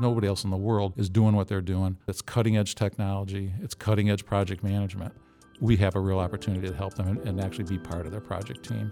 Nobody 0.00 0.26
else 0.26 0.44
in 0.44 0.50
the 0.50 0.56
world 0.56 0.94
is 0.96 1.10
doing 1.10 1.36
what 1.36 1.46
they're 1.46 1.60
doing. 1.60 1.98
It's 2.08 2.22
cutting 2.22 2.56
edge 2.56 2.74
technology, 2.74 3.52
it's 3.60 3.74
cutting 3.74 4.08
edge 4.08 4.24
project 4.24 4.64
management. 4.64 5.12
We 5.60 5.76
have 5.76 5.94
a 5.94 6.00
real 6.00 6.18
opportunity 6.18 6.66
to 6.68 6.74
help 6.74 6.94
them 6.94 7.20
and, 7.26 7.38
actually 7.38 7.64
be 7.64 7.76
part 7.76 8.06
of 8.06 8.12
their 8.12 8.20
project 8.20 8.66
team. 8.66 8.88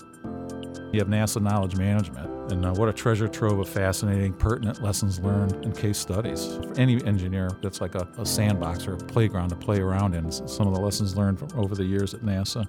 You 0.92 1.00
have 1.00 1.08
NASA 1.08 1.40
Knowledge 1.40 1.76
Management, 1.76 2.52
and 2.52 2.66
uh, 2.66 2.74
what 2.74 2.90
a 2.90 2.92
treasure 2.92 3.26
trove 3.26 3.58
of 3.58 3.68
fascinating, 3.70 4.34
pertinent 4.34 4.82
lessons 4.82 5.18
learned 5.18 5.52
and 5.64 5.74
case 5.74 5.96
studies. 5.96 6.56
For 6.56 6.78
any 6.78 7.02
engineer, 7.06 7.48
that's 7.62 7.80
like 7.80 7.94
a, 7.94 8.06
a 8.18 8.26
sandbox 8.26 8.86
or 8.86 8.94
a 8.94 8.98
playground 8.98 9.48
to 9.48 9.56
play 9.56 9.80
around 9.80 10.14
in. 10.14 10.30
Some 10.30 10.66
of 10.66 10.74
the 10.74 10.80
lessons 10.80 11.16
learned 11.16 11.38
from 11.38 11.48
over 11.58 11.74
the 11.74 11.84
years 11.84 12.12
at 12.12 12.20
NASA. 12.20 12.68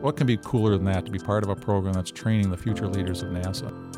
What 0.00 0.16
can 0.16 0.26
be 0.26 0.38
cooler 0.38 0.76
than 0.76 0.86
that 0.86 1.04
to 1.04 1.12
be 1.12 1.18
part 1.18 1.42
of 1.42 1.50
a 1.50 1.56
program 1.56 1.92
that's 1.92 2.10
training 2.10 2.50
the 2.50 2.56
future 2.56 2.88
leaders 2.88 3.22
of 3.22 3.28
NASA? 3.28 3.91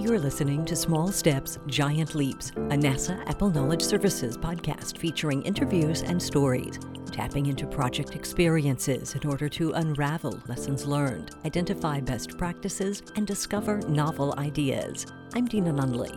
You're 0.00 0.18
listening 0.18 0.64
to 0.64 0.74
Small 0.74 1.12
Steps, 1.12 1.58
Giant 1.66 2.14
Leaps, 2.14 2.52
a 2.52 2.74
NASA 2.74 3.22
APPEL 3.26 3.54
Knowledge 3.54 3.82
Services 3.82 4.38
podcast 4.38 4.96
featuring 4.96 5.42
interviews 5.42 6.00
and 6.00 6.20
stories 6.20 6.78
tapping 7.12 7.44
into 7.44 7.66
project 7.66 8.16
experiences 8.16 9.14
in 9.14 9.28
order 9.28 9.46
to 9.50 9.72
unravel 9.72 10.42
lessons 10.48 10.86
learned, 10.86 11.36
identify 11.44 12.00
best 12.00 12.38
practices, 12.38 13.02
and 13.16 13.26
discover 13.26 13.82
novel 13.88 14.34
ideas. 14.38 15.06
I'm 15.34 15.46
Deana 15.46 15.74
Nunley. 15.74 16.16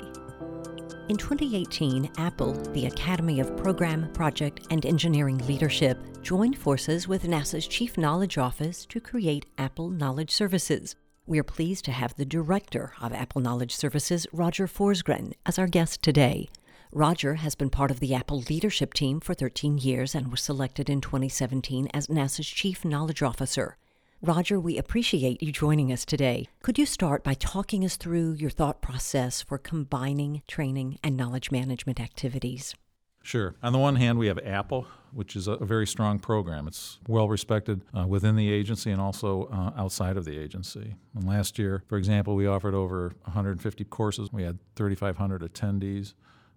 In 1.10 1.18
2018, 1.18 2.10
APPEL, 2.18 2.74
the 2.74 2.86
Academy 2.86 3.42
of 3.42 3.58
Program, 3.58 4.10
Project, 4.14 4.66
and 4.72 4.86
Engineering 4.86 5.46
Leadership, 5.46 6.00
joined 6.22 6.58
forces 6.58 7.10
with 7.10 7.24
NASA's 7.24 7.68
Chief 7.68 7.98
Knowledge 7.98 8.38
Office 8.38 8.86
to 8.86 9.02
create 9.02 9.46
APPEL 9.58 9.90
Knowledge 9.90 10.32
Services. 10.32 10.96
We 11.26 11.40
are 11.40 11.44
pleased 11.44 11.86
to 11.86 11.94
have 11.94 12.16
the 12.16 12.26
Director 12.26 12.92
of 13.02 13.14
APPEL 13.14 13.42
Knowledge 13.42 13.74
Services, 13.74 14.28
Roger 14.34 14.68
Forsgren, 14.68 15.32
as 15.46 15.58
our 15.58 15.68
guest 15.68 16.02
today. 16.02 16.50
Roger 16.92 17.36
has 17.36 17.56
been 17.56 17.70
part 17.70 17.92
of 17.92 18.02
the 18.02 18.14
APPEL 18.14 18.50
leadership 18.50 18.94
team 18.94 19.22
for 19.22 19.34
13 19.34 19.78
years 19.78 20.14
and 20.16 20.30
was 20.30 20.42
selected 20.42 20.90
in 20.90 21.00
2017 21.00 21.88
as 21.94 22.08
NASA's 22.08 22.50
Chief 22.50 22.84
Knowledge 22.84 23.24
Officer. 23.24 23.78
Roger, 24.22 24.60
we 24.60 24.78
appreciate 24.78 25.42
you 25.42 25.54
joining 25.54 25.94
us 25.94 26.04
today. 26.04 26.50
Could 26.62 26.78
you 26.78 26.86
start 26.86 27.24
by 27.24 27.36
talking 27.36 27.86
us 27.86 27.96
through 27.96 28.34
your 28.34 28.50
thought 28.50 28.82
process 28.82 29.42
for 29.42 29.58
combining 29.58 30.42
training 30.46 31.00
and 31.06 31.16
knowledge 31.16 31.52
management 31.52 32.02
activities? 32.02 32.76
Sure. 33.24 33.56
On 33.64 33.72
the 33.72 33.80
one 33.80 33.96
hand, 33.96 34.20
we 34.20 34.28
have 34.28 34.38
APPEL, 34.38 34.86
which 35.14 35.38
is 35.38 35.48
a 35.48 35.56
very 35.56 35.88
strong 35.88 36.20
program. 36.20 36.68
It's 36.68 37.00
well 37.08 37.30
respected 37.30 37.82
uh, 37.98 38.06
within 38.06 38.36
the 38.36 38.52
agency 38.52 38.92
and 38.92 39.00
also 39.00 39.46
uh, 39.46 39.72
outside 39.82 40.18
of 40.18 40.26
the 40.26 40.38
agency. 40.38 40.96
And 41.16 41.26
last 41.26 41.58
year, 41.58 41.84
for 41.88 41.98
example, 41.98 42.36
we 42.36 42.46
offered 42.46 42.74
over 42.74 43.14
150 43.24 43.86
courses. 43.86 44.34
We 44.34 44.44
had 44.44 44.60
3,500 44.76 45.42
attendees. 45.42 46.14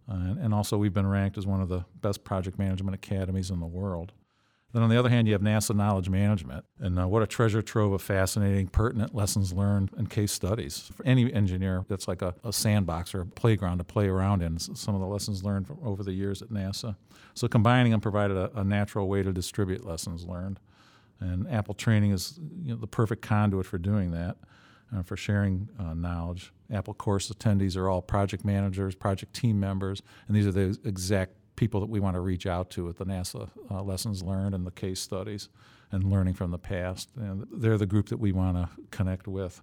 Uh, 0.09 0.15
and, 0.15 0.39
and, 0.39 0.55
also, 0.55 0.77
we've 0.77 0.95
been 0.95 1.07
ranked 1.07 1.39
as 1.39 1.47
one 1.47 1.61
of 1.61 1.69
the 1.69 1.85
best 2.01 2.25
project 2.25 2.59
management 2.59 2.95
academies 2.95 3.51
in 3.51 3.61
the 3.61 3.67
world. 3.67 4.13
Then, 4.77 4.83
on 4.83 4.91
the 4.91 4.99
other 4.99 5.09
hand, 5.09 5.27
you 5.27 5.33
have 5.33 5.41
NASA 5.41 5.75
Knowledge 5.75 6.11
Management. 6.11 6.67
And 6.79 6.99
uh, 6.99 7.09
what 7.09 7.23
a 7.23 7.27
treasure 7.27 7.63
trove 7.63 7.95
of 7.95 8.03
fascinating, 8.03 8.67
pertinent 8.67 9.15
lessons 9.15 9.55
learned 9.55 9.91
and 9.97 10.11
case 10.11 10.33
studies. 10.33 10.91
For 10.95 11.03
any 11.07 11.33
engineer, 11.33 11.87
that's 11.89 12.07
like 12.07 12.21
a, 12.21 12.35
a 12.45 12.53
sandbox 12.53 13.15
or 13.15 13.23
a 13.23 13.25
playground 13.25 13.79
to 13.79 13.85
play 13.85 14.07
around 14.07 14.43
in, 14.43 14.59
some 14.59 14.95
of 14.95 15.01
the 15.01 15.07
lessons 15.07 15.43
learned 15.43 15.75
over 15.83 16.03
the 16.03 16.13
years 16.13 16.43
at 16.43 16.51
NASA. 16.51 16.95
So, 17.33 17.49
combining 17.49 17.93
them 17.93 18.03
provided 18.03 18.37
a, 18.37 18.51
a 18.55 18.65
natural 18.65 19.09
way 19.09 19.23
to 19.23 19.33
distribute 19.33 19.83
lessons 19.83 20.27
learned. 20.27 20.61
And 21.21 21.47
APPEL 21.47 21.79
Training 21.79 22.11
is 22.11 22.39
you 22.63 22.75
know, 22.75 22.77
the 22.77 22.87
perfect 22.87 23.23
conduit 23.23 23.65
for 23.65 23.79
doing 23.79 24.11
that 24.11 24.37
uh, 24.95 25.03
for 25.03 25.17
sharing 25.17 25.71
uh, 25.81 25.95
knowledge. 25.95 26.53
APPEL 26.71 26.99
course 26.99 27.31
attendees 27.31 27.79
are 27.79 27.89
all 27.89 28.03
project 28.03 28.45
managers, 28.45 28.95
project 28.95 29.33
team 29.33 29.59
members, 29.59 30.03
and 30.29 30.37
these 30.37 30.47
are 30.47 30.53
the 30.53 30.79
exact 30.85 31.33
people 31.57 31.81
that 31.81 31.89
we 31.89 32.01
want 32.01 32.15
to 32.15 32.21
reach 32.21 32.47
out 32.47 32.71
to 32.71 32.85
with 32.85 32.99
the 32.99 33.07
NASA 33.07 33.49
uh, 33.71 33.83
lessons 33.83 34.23
learned 34.23 34.55
and 34.55 34.67
the 34.67 34.71
case 34.71 35.01
studies 35.01 35.49
and 35.93 36.05
learning 36.05 36.35
from 36.35 36.51
the 36.51 36.59
past. 36.59 37.11
And 37.17 37.47
they're 37.51 37.79
the 37.79 37.87
group 37.87 38.09
that 38.09 38.19
we 38.19 38.33
want 38.33 38.57
to 38.57 38.69
connect 38.91 39.27
with. 39.27 39.61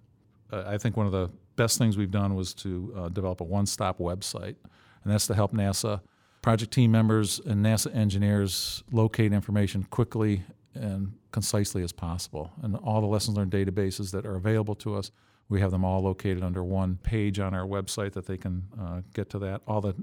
Uh, 0.51 0.63
I 0.65 0.77
think 0.77 0.97
one 0.97 1.05
of 1.05 1.11
the 1.11 1.29
best 1.55 1.77
things 1.77 1.97
we've 1.97 2.11
done 2.11 2.35
was 2.35 2.53
to 2.55 2.93
uh, 2.97 3.09
develop 3.09 3.41
a 3.41 3.43
one 3.43 3.65
stop 3.65 3.99
website, 3.99 4.55
and 5.03 5.13
that's 5.13 5.27
to 5.27 5.35
help 5.35 5.53
NASA 5.53 6.01
project 6.41 6.73
team 6.73 6.91
members 6.91 7.39
and 7.39 7.65
NASA 7.65 7.93
engineers 7.95 8.83
locate 8.91 9.31
information 9.31 9.83
quickly 9.83 10.43
and 10.75 11.13
concisely 11.31 11.83
as 11.83 11.91
possible. 11.91 12.51
And 12.61 12.75
all 12.77 13.01
the 13.01 13.07
lessons 13.07 13.37
learned 13.37 13.51
databases 13.51 14.11
that 14.11 14.25
are 14.25 14.35
available 14.35 14.75
to 14.75 14.95
us, 14.95 15.11
we 15.49 15.61
have 15.61 15.71
them 15.71 15.85
all 15.85 16.01
located 16.01 16.43
under 16.43 16.63
one 16.63 16.97
page 17.03 17.39
on 17.39 17.53
our 17.53 17.65
website 17.65 18.13
that 18.13 18.25
they 18.25 18.37
can 18.37 18.63
uh, 18.79 19.01
get 19.13 19.29
to 19.31 19.39
that. 19.39 19.61
All 19.67 19.81
the 19.81 19.95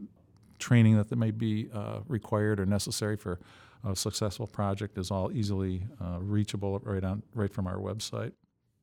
training 0.61 0.97
that 0.97 1.11
may 1.17 1.31
be 1.31 1.69
uh, 1.73 2.01
required 2.07 2.61
or 2.61 2.67
necessary 2.67 3.17
for 3.17 3.41
a 3.85 3.97
successful 3.97 4.47
project 4.47 4.99
is 4.99 5.11
all 5.11 5.33
easily 5.33 5.87
uh, 6.01 6.19
reachable 6.21 6.79
right 6.81 7.03
on 7.03 7.23
right 7.35 7.53
from 7.53 7.67
our 7.67 7.79
website. 7.79 8.33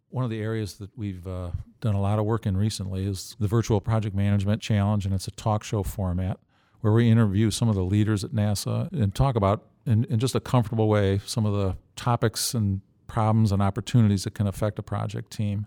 One 0.10 0.24
of 0.24 0.30
the 0.30 0.40
areas 0.40 0.76
that 0.76 0.90
we've 0.98 1.28
uh, 1.28 1.52
done 1.82 1.96
a 1.96 2.02
lot 2.02 2.18
of 2.18 2.26
work 2.26 2.46
in 2.46 2.56
recently 2.56 3.06
is 3.06 3.36
the 3.40 3.48
Virtual 3.48 3.82
Project 3.82 4.16
Management 4.16 4.62
Challenge, 4.62 5.06
and 5.06 5.14
it's 5.14 5.28
a 5.28 5.32
talk 5.32 5.64
show 5.64 5.84
format 5.84 6.40
where 6.82 6.94
we 6.94 7.10
interview 7.10 7.52
some 7.52 7.70
of 7.70 7.76
the 7.76 7.84
leaders 7.84 8.24
at 8.24 8.32
NASA 8.32 8.92
and 8.92 9.14
talk 9.14 9.36
about 9.36 9.66
in, 9.86 10.06
in 10.06 10.20
just 10.20 10.36
a 10.36 10.40
comfortable 10.40 10.88
way 10.88 11.20
some 11.26 11.46
of 11.46 11.54
the 11.54 11.76
topics 11.96 12.54
and 12.54 12.82
problems 13.08 13.52
and 13.52 13.62
opportunities 13.62 14.24
that 14.24 14.34
can 14.34 14.48
affect 14.48 14.80
a 14.80 14.84
project 14.84 15.32
team. 15.32 15.66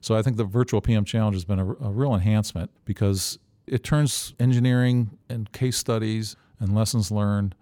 So 0.00 0.14
I 0.14 0.22
think 0.22 0.36
the 0.36 0.44
virtual 0.44 0.80
PM 0.80 1.04
challenge 1.04 1.34
has 1.34 1.44
been 1.44 1.58
a, 1.58 1.66
a 1.66 1.90
real 1.90 2.14
enhancement 2.14 2.70
because 2.84 3.38
it 3.66 3.82
turns 3.84 4.34
engineering 4.38 5.18
and 5.28 5.50
case 5.52 5.76
studies 5.76 6.36
and 6.60 6.74
lessons 6.74 7.10
learned 7.10 7.54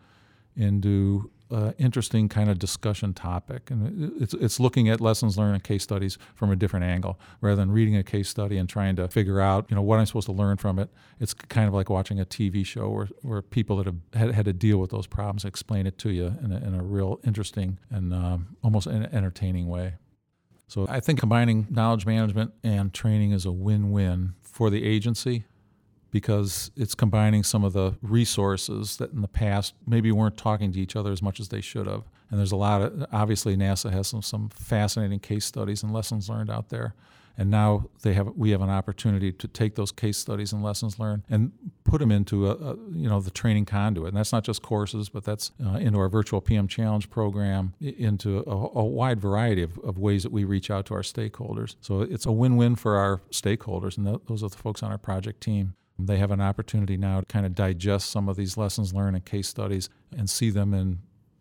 into 0.57 1.31
uh, 1.53 1.73
interesting 1.77 2.29
kind 2.29 2.49
of 2.49 2.59
discussion 2.59 3.13
topic, 3.13 3.71
and 3.71 4.13
it's 4.21 4.33
it's 4.35 4.59
looking 4.59 4.89
at 4.89 5.01
lessons 5.03 5.37
learned 5.37 5.55
and 5.55 5.63
case 5.63 5.83
studies 5.83 6.17
from 6.35 6.51
a 6.51 6.57
different 6.57 6.85
angle 6.85 7.21
rather 7.43 7.57
than 7.57 7.71
reading 7.71 7.95
a 7.95 8.03
case 8.03 8.29
study 8.29 8.57
and 8.57 8.69
trying 8.69 8.97
to 8.97 9.07
figure 9.09 9.39
out 9.39 9.67
you 9.69 9.77
know 9.77 9.83
what 9.83 9.99
I'm 9.99 10.07
supposed 10.07 10.27
to 10.27 10.33
learn 10.33 10.57
from 10.57 10.79
it. 10.79 10.89
It's 11.21 11.35
kind 11.35 11.69
of 11.69 11.75
like 11.75 11.91
watching 11.91 12.19
a 12.19 12.25
TV 12.25 12.65
show 12.65 12.89
where, 12.89 13.09
where 13.21 13.43
people 13.43 13.77
that 13.77 13.87
have 13.87 13.97
had, 14.15 14.31
had 14.35 14.45
to 14.47 14.55
deal 14.55 14.79
with 14.79 14.91
those 14.91 15.07
problems 15.07 15.45
explain 15.45 15.87
it 15.87 15.99
to 15.99 16.11
you 16.11 16.35
in 16.43 16.53
a, 16.53 16.57
in 16.57 16.75
a 16.75 16.83
real 16.83 17.21
interesting 17.23 17.79
and 17.91 18.15
um, 18.15 18.57
almost 18.63 18.87
an 18.87 19.07
entertaining 19.13 19.69
way. 19.69 19.95
So 20.69 20.87
I 20.89 21.01
think 21.01 21.21
combining 21.21 21.67
knowledge 21.69 22.07
management 22.07 22.55
and 22.65 22.95
training 22.95 23.33
is 23.33 23.45
a 23.45 23.53
win-win 23.53 24.37
for 24.41 24.71
the 24.71 24.85
agency 24.85 25.45
because 26.13 26.71
it's 26.77 26.95
combining 26.95 27.43
some 27.43 27.65
of 27.65 27.73
the 27.73 27.97
resources 28.03 28.99
that 28.99 29.13
in 29.13 29.23
the 29.23 29.29
past 29.29 29.75
maybe 29.87 30.13
weren't 30.13 30.37
talking 30.37 30.71
to 30.71 30.79
each 30.79 30.95
other 30.95 31.11
as 31.11 31.23
much 31.23 31.41
as 31.41 31.49
they 31.49 31.61
should 31.61 31.89
have. 31.89 32.05
And 32.31 32.39
there's 32.39 32.53
a 32.53 32.57
lot 32.57 32.83
of, 32.83 33.07
obviously, 33.13 33.57
NASA 33.57 33.91
has 33.91 34.09
some, 34.09 34.23
some 34.23 34.51
fascinating 34.51 35.19
case 35.19 35.45
studies 35.45 35.83
and 35.83 35.93
lessons 35.93 36.29
learned 36.29 36.51
out 36.51 36.69
there. 36.69 36.95
And 37.39 37.51
now 37.51 37.89
they 38.03 38.13
have, 38.13 38.29
we 38.37 38.51
have 38.51 38.61
an 38.61 38.69
opportunity 38.69 39.33
to 39.33 39.49
take 39.49 39.75
those 39.75 39.91
case 39.91 40.19
studies 40.19 40.53
and 40.53 40.63
lessons 40.63 40.99
learned 40.99 41.23
and 41.31 41.53
put 41.83 42.01
them 42.01 42.13
into 42.13 42.47
a, 42.47 42.53
a 42.53 42.77
you 42.93 43.09
know 43.09 43.21
the 43.21 43.31
training 43.31 43.65
conduit. 43.65 44.09
And 44.09 44.17
that's 44.19 44.33
not 44.33 44.45
just 44.45 44.61
courses, 44.61 45.09
but 45.09 45.25
that's 45.25 45.51
uh, 45.65 45.79
into 45.79 45.99
our 45.99 46.11
virtual 46.11 46.43
PM 46.43 46.69
challenge 46.69 47.09
program, 47.09 47.73
into 47.81 48.41
a, 48.47 48.81
a 48.81 48.85
wide 48.85 49.19
variety 49.19 49.63
of, 49.63 49.79
of, 49.79 49.99
ways 49.99 50.25
that 50.25 50.33
we 50.33 50.45
reach 50.45 50.71
out 50.71 50.85
to 50.87 50.95
our 50.95 51.01
stakeholders. 51.01 51.77
So 51.81 52.03
it's 52.03 52.27
a 52.27 52.33
win-win 52.33 52.77
for 52.77 52.97
our 52.97 53.23
stakeholders, 53.31 53.97
and 53.97 54.07
th- 54.07 54.21
those 54.29 54.43
are 54.43 54.51
the 54.51 54.59
folks 54.59 54.83
on 54.83 54.91
our 54.91 54.99
project 54.99 55.41
team. 55.41 55.75
They 55.99 56.19
have 56.19 56.31
an 56.31 56.41
opportunity 56.41 56.97
now 56.97 57.21
to 57.21 57.27
kind 57.27 57.47
of 57.47 57.55
digest 57.55 58.11
some 58.11 58.29
of 58.29 58.37
these 58.37 58.57
lessons 58.57 58.93
learned 58.95 59.17
and 59.17 59.25
case 59.25 59.49
studies 59.49 59.89
and 60.17 60.29
see 60.29 60.51
them 60.51 60.75
in 60.75 61.01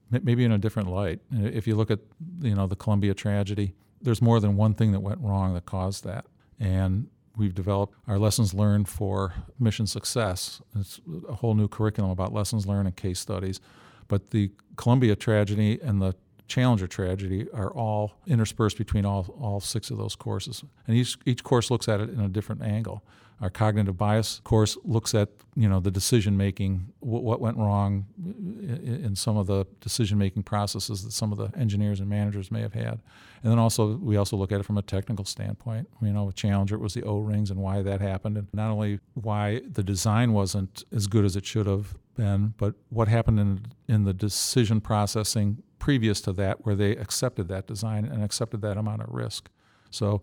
maybe 0.09 0.44
in 0.44 0.51
a 0.51 0.57
different 0.57 0.89
light. 0.89 1.19
If 1.31 1.67
you 1.67 1.75
look 1.75 1.89
at 1.89 2.00
you 2.41 2.56
know 2.56 2.67
the 2.67 2.75
Columbia 2.75 3.13
tragedy, 3.13 3.73
there's 4.01 4.22
more 4.22 4.39
than 4.39 4.57
one 4.57 4.73
thing 4.73 4.91
that 4.91 5.00
went 5.00 5.19
wrong 5.22 5.53
that 5.53 5.66
caused 5.66 6.03
that, 6.03 6.25
and 6.59 7.07
we've 7.38 7.56
developed 7.56 7.95
our 8.07 8.19
lessons 8.19 8.53
learned 8.53 8.89
for 8.89 9.33
mission 9.59 9.88
success. 9.88 10.62
It's 10.75 11.00
a 11.30 11.36
whole 11.36 11.56
new 11.56 11.68
curriculum 11.68 12.12
about 12.12 12.33
lessons 12.33 12.68
learned 12.68 12.88
and 12.88 12.95
case 12.95 13.19
studies. 13.19 13.62
But 14.07 14.31
the 14.31 14.51
Columbia 14.75 15.15
tragedy 15.15 15.80
and 15.81 16.01
the 16.01 16.15
Challenger 16.51 16.86
tragedy 16.86 17.48
are 17.53 17.71
all 17.71 18.12
interspersed 18.27 18.77
between 18.77 19.06
all, 19.06 19.33
all 19.39 19.62
six 19.62 19.89
of 19.89 19.98
those 19.98 20.18
courses. 20.18 20.65
And 20.86 20.98
each, 20.98 21.18
each 21.25 21.45
course 21.45 21.71
looks 21.71 21.88
at 21.88 22.01
it 22.01 22.09
in 22.09 22.19
a 22.19 22.27
different 22.27 22.62
angle. 22.62 23.06
Our 23.39 23.50
cognitive 23.50 23.98
bias 23.98 24.42
course 24.44 24.77
looks 24.83 25.15
at 25.15 25.30
you 25.56 25.68
know 25.68 25.80
the 25.80 25.89
decision 25.89 26.36
making, 26.38 26.88
what 27.00 27.39
went 27.39 27.57
wrong 27.57 28.06
in 28.19 29.15
some 29.15 29.36
of 29.36 29.48
the 29.48 29.65
decision 29.80 30.18
making 30.19 30.44
processes 30.44 31.03
that 31.03 31.12
some 31.12 31.31
of 31.31 31.39
the 31.39 31.57
engineers 31.57 32.01
and 32.01 32.07
managers 32.07 32.51
may 32.51 32.62
have 32.62 32.74
had, 32.74 33.00
and 33.42 33.51
then 33.51 33.57
also 33.57 33.95
we 33.95 34.15
also 34.15 34.36
look 34.38 34.51
at 34.51 34.59
it 34.59 34.63
from 34.63 34.77
a 34.77 34.83
technical 34.83 35.25
standpoint. 35.25 35.88
You 36.04 36.13
know, 36.13 36.25
with 36.25 36.36
Challenger 36.36 36.75
it 36.75 36.81
was 36.81 36.94
the 36.94 37.01
O 37.01 37.18
rings 37.18 37.50
and 37.50 37.59
why 37.59 37.81
that 37.81 38.00
happened, 38.00 38.38
and 38.38 38.47
not 38.54 38.69
only 38.69 39.00
why 39.15 39.62
the 39.68 39.81
design 39.81 40.33
wasn't 40.33 40.83
as 40.95 41.07
good 41.07 41.25
as 41.25 41.36
it 41.36 41.45
should 41.45 41.65
have 41.65 41.97
been, 42.15 42.54
but 42.57 42.75
what 42.89 43.07
happened 43.07 43.39
in 43.39 43.65
in 43.88 44.04
the 44.04 44.13
decision 44.13 44.81
processing 44.81 45.63
previous 45.81 46.22
to 46.22 46.31
that, 46.33 46.63
where 46.66 46.75
they 46.75 46.92
accepted 46.95 47.48
that 47.50 47.68
design 47.68 48.06
and 48.06 48.24
accepted 48.24 48.62
that 48.62 48.78
amount 48.78 49.01
of 49.01 49.10
risk. 49.10 49.50
So 49.89 50.22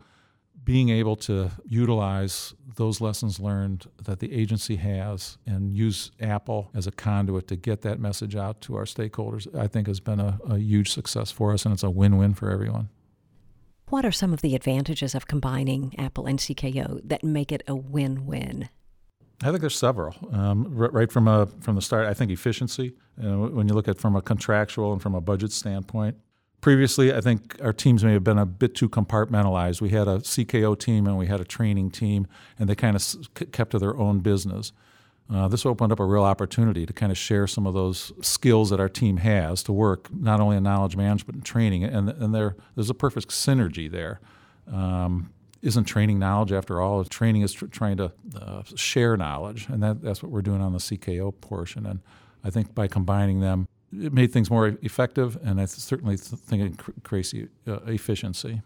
being 0.65 0.89
able 0.89 1.17
to 1.17 1.51
utilize 1.67 2.55
those 2.77 3.01
lessons 3.01 3.41
learned 3.41 3.87
that 4.05 4.21
the 4.21 4.33
agency 4.33 4.77
has 4.77 5.37
and 5.47 5.77
use 5.77 6.13
APPEL 6.21 6.69
as 6.75 6.87
a 6.87 6.93
conduit 6.93 7.49
to 7.49 7.57
get 7.57 7.83
that 7.83 7.99
message 7.99 8.37
out 8.37 8.61
to 8.63 8.77
our 8.77 8.85
stakeholders, 8.85 9.53
I 9.59 9.67
think 9.67 9.89
has 9.89 10.01
been 10.01 10.21
a, 10.21 10.39
a 10.49 10.59
huge 10.59 10.93
success 10.93 11.31
for 11.31 11.53
us, 11.53 11.65
and 11.65 11.73
it's 11.73 11.83
a 11.83 11.91
win 11.91 12.17
win 12.17 12.35
for 12.35 12.51
everyone. 12.51 12.89
What 13.89 14.05
are 14.05 14.13
some 14.13 14.33
of 14.33 14.43
the 14.43 14.55
advantages 14.55 15.15
of 15.15 15.27
combining 15.27 15.95
APPEL 15.99 16.29
and 16.29 16.39
CKO 16.39 17.01
that 17.05 17.25
make 17.25 17.51
it 17.51 17.63
a 17.67 17.75
win 17.75 18.27
win? 18.27 18.69
I 19.43 19.47
think 19.47 19.61
there's 19.61 19.77
several. 19.77 20.17
Um, 20.33 20.67
right 20.69 21.13
from 21.13 21.29
a, 21.29 21.47
from 21.61 21.77
the 21.77 21.83
start, 21.83 22.07
I 22.07 22.15
think 22.15 22.31
efficiency. 22.31 22.95
Uh, 23.23 23.37
when 23.37 23.69
you 23.69 23.75
look 23.75 23.87
at 23.87 23.99
from 23.99 24.17
a 24.17 24.23
contractual 24.23 24.93
and 24.93 25.01
from 25.01 25.15
a 25.15 25.21
budget 25.21 25.53
standpoint, 25.53 26.17
previously 26.61 27.15
I 27.15 27.21
think 27.21 27.57
our 27.63 27.73
teams 27.73 28.05
may 28.05 28.13
have 28.13 28.25
been 28.25 28.39
a 28.39 28.47
bit 28.47 28.75
too 28.75 28.89
compartmentalized. 28.89 29.81
We 29.81 29.91
had 29.91 30.09
a 30.09 30.19
CKO 30.19 30.77
team 30.79 31.07
and 31.07 31.17
we 31.17 31.27
had 31.27 31.41
a 31.41 31.45
training 31.45 31.93
team, 31.93 32.27
and 32.59 32.69
they 32.69 32.75
kind 32.75 32.97
of 32.97 33.53
kept 33.53 33.71
to 33.73 33.79
their 33.79 33.97
own 33.97 34.21
business. 34.21 34.73
Uh, 35.33 35.47
this 35.47 35.67
opened 35.67 35.93
up 35.93 36.01
a 36.01 36.05
real 36.05 36.25
opportunity 36.25 36.87
to 36.87 36.93
kind 36.93 37.13
of 37.13 37.19
share 37.19 37.47
some 37.47 37.67
of 37.67 37.75
those 37.75 38.13
skills 38.23 38.71
that 38.71 38.81
our 38.81 38.89
team 38.89 39.19
has 39.19 39.63
to 39.63 39.73
work 39.73 40.09
not 40.13 40.41
only 40.41 40.57
in 40.57 40.63
knowledge 40.63 40.97
management 40.97 41.37
and 41.37 41.45
training, 41.45 41.85
and, 41.85 42.09
and 42.09 42.35
there, 42.35 42.57
there's 42.75 42.91
a 42.91 42.95
perfect 42.95 43.29
synergy 43.29 43.91
there. 43.91 44.21
Um, 44.73 45.31
isn't 45.63 45.85
training 45.85 46.19
knowledge 46.19 46.53
after 46.53 46.81
all? 46.81 47.05
Training 47.05 47.43
is 47.43 47.53
tr- 47.53 47.67
trying 47.67 47.97
to 47.97 48.13
uh, 48.41 48.63
share 48.75 49.17
knowledge, 49.17 49.67
and 49.69 49.83
that, 49.83 50.03
that's 50.03 50.23
what 50.23 50.31
we're 50.31 50.43
doing 50.43 50.61
on 50.61 50.73
the 50.73 50.79
CKO 50.79 51.33
portion. 51.41 51.87
And 51.87 52.01
I 52.45 52.51
think 52.51 52.75
by 52.75 52.87
combining 52.87 53.41
them, 53.41 53.67
it 53.93 54.13
made 54.13 54.33
things 54.33 54.51
more 54.51 54.77
effective, 54.83 55.39
and 55.43 55.61
I 55.61 55.65
certainly 55.65 56.17
think 56.17 56.63
it 56.63 57.03
creates 57.05 57.35
uh, 57.35 57.73
efficiency. 57.87 58.63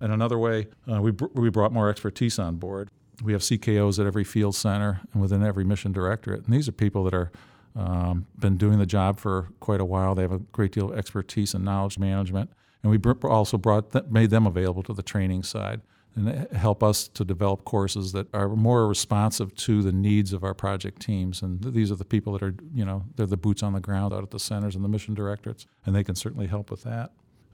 And 0.00 0.12
another 0.12 0.38
way, 0.38 0.68
uh, 0.90 1.02
we, 1.02 1.10
br- 1.10 1.26
we 1.34 1.50
brought 1.50 1.72
more 1.72 1.90
expertise 1.90 2.38
on 2.38 2.56
board. 2.56 2.88
We 3.22 3.32
have 3.32 3.42
CKOs 3.42 3.98
at 3.98 4.06
every 4.06 4.24
field 4.24 4.54
center 4.54 5.02
and 5.12 5.20
within 5.20 5.42
every 5.42 5.64
mission 5.64 5.92
directorate, 5.92 6.44
and 6.44 6.54
these 6.54 6.68
are 6.68 6.72
people 6.72 7.04
that 7.04 7.14
are 7.14 7.30
um, 7.76 8.26
been 8.38 8.56
doing 8.56 8.78
the 8.78 8.86
job 8.86 9.20
for 9.20 9.48
quite 9.60 9.80
a 9.80 9.84
while. 9.84 10.14
They 10.14 10.22
have 10.22 10.32
a 10.32 10.38
great 10.38 10.72
deal 10.72 10.90
of 10.90 10.98
expertise 10.98 11.52
and 11.54 11.64
knowledge 11.64 11.98
management, 11.98 12.50
and 12.82 12.90
we 12.90 12.98
also 13.28 13.58
brought 13.58 13.92
th- 13.92 14.06
made 14.06 14.30
them 14.30 14.46
available 14.46 14.82
to 14.84 14.94
the 14.94 15.02
training 15.02 15.42
side 15.42 15.82
and 16.16 16.50
help 16.52 16.82
us 16.82 17.08
to 17.08 17.24
develop 17.24 17.64
courses 17.64 18.12
that 18.12 18.32
are 18.34 18.48
more 18.48 18.88
responsive 18.88 19.54
to 19.54 19.82
the 19.82 19.92
needs 19.92 20.32
of 20.32 20.42
our 20.42 20.54
project 20.54 21.00
teams. 21.00 21.42
And 21.42 21.62
these 21.62 21.90
are 21.90 21.96
the 21.96 22.04
people 22.04 22.32
that 22.34 22.42
are, 22.42 22.54
you 22.74 22.84
know, 22.84 23.04
they're 23.16 23.26
the 23.26 23.36
boots 23.36 23.62
on 23.62 23.72
the 23.72 23.80
ground 23.80 24.12
out 24.12 24.22
at 24.22 24.30
the 24.30 24.38
centers 24.38 24.74
and 24.74 24.84
the 24.84 24.88
mission 24.88 25.14
directorates, 25.14 25.66
and 25.86 25.94
they 25.94 26.04
can 26.04 26.14
certainly 26.14 26.46
help 26.46 26.70
with 26.70 26.82
that. 26.82 27.12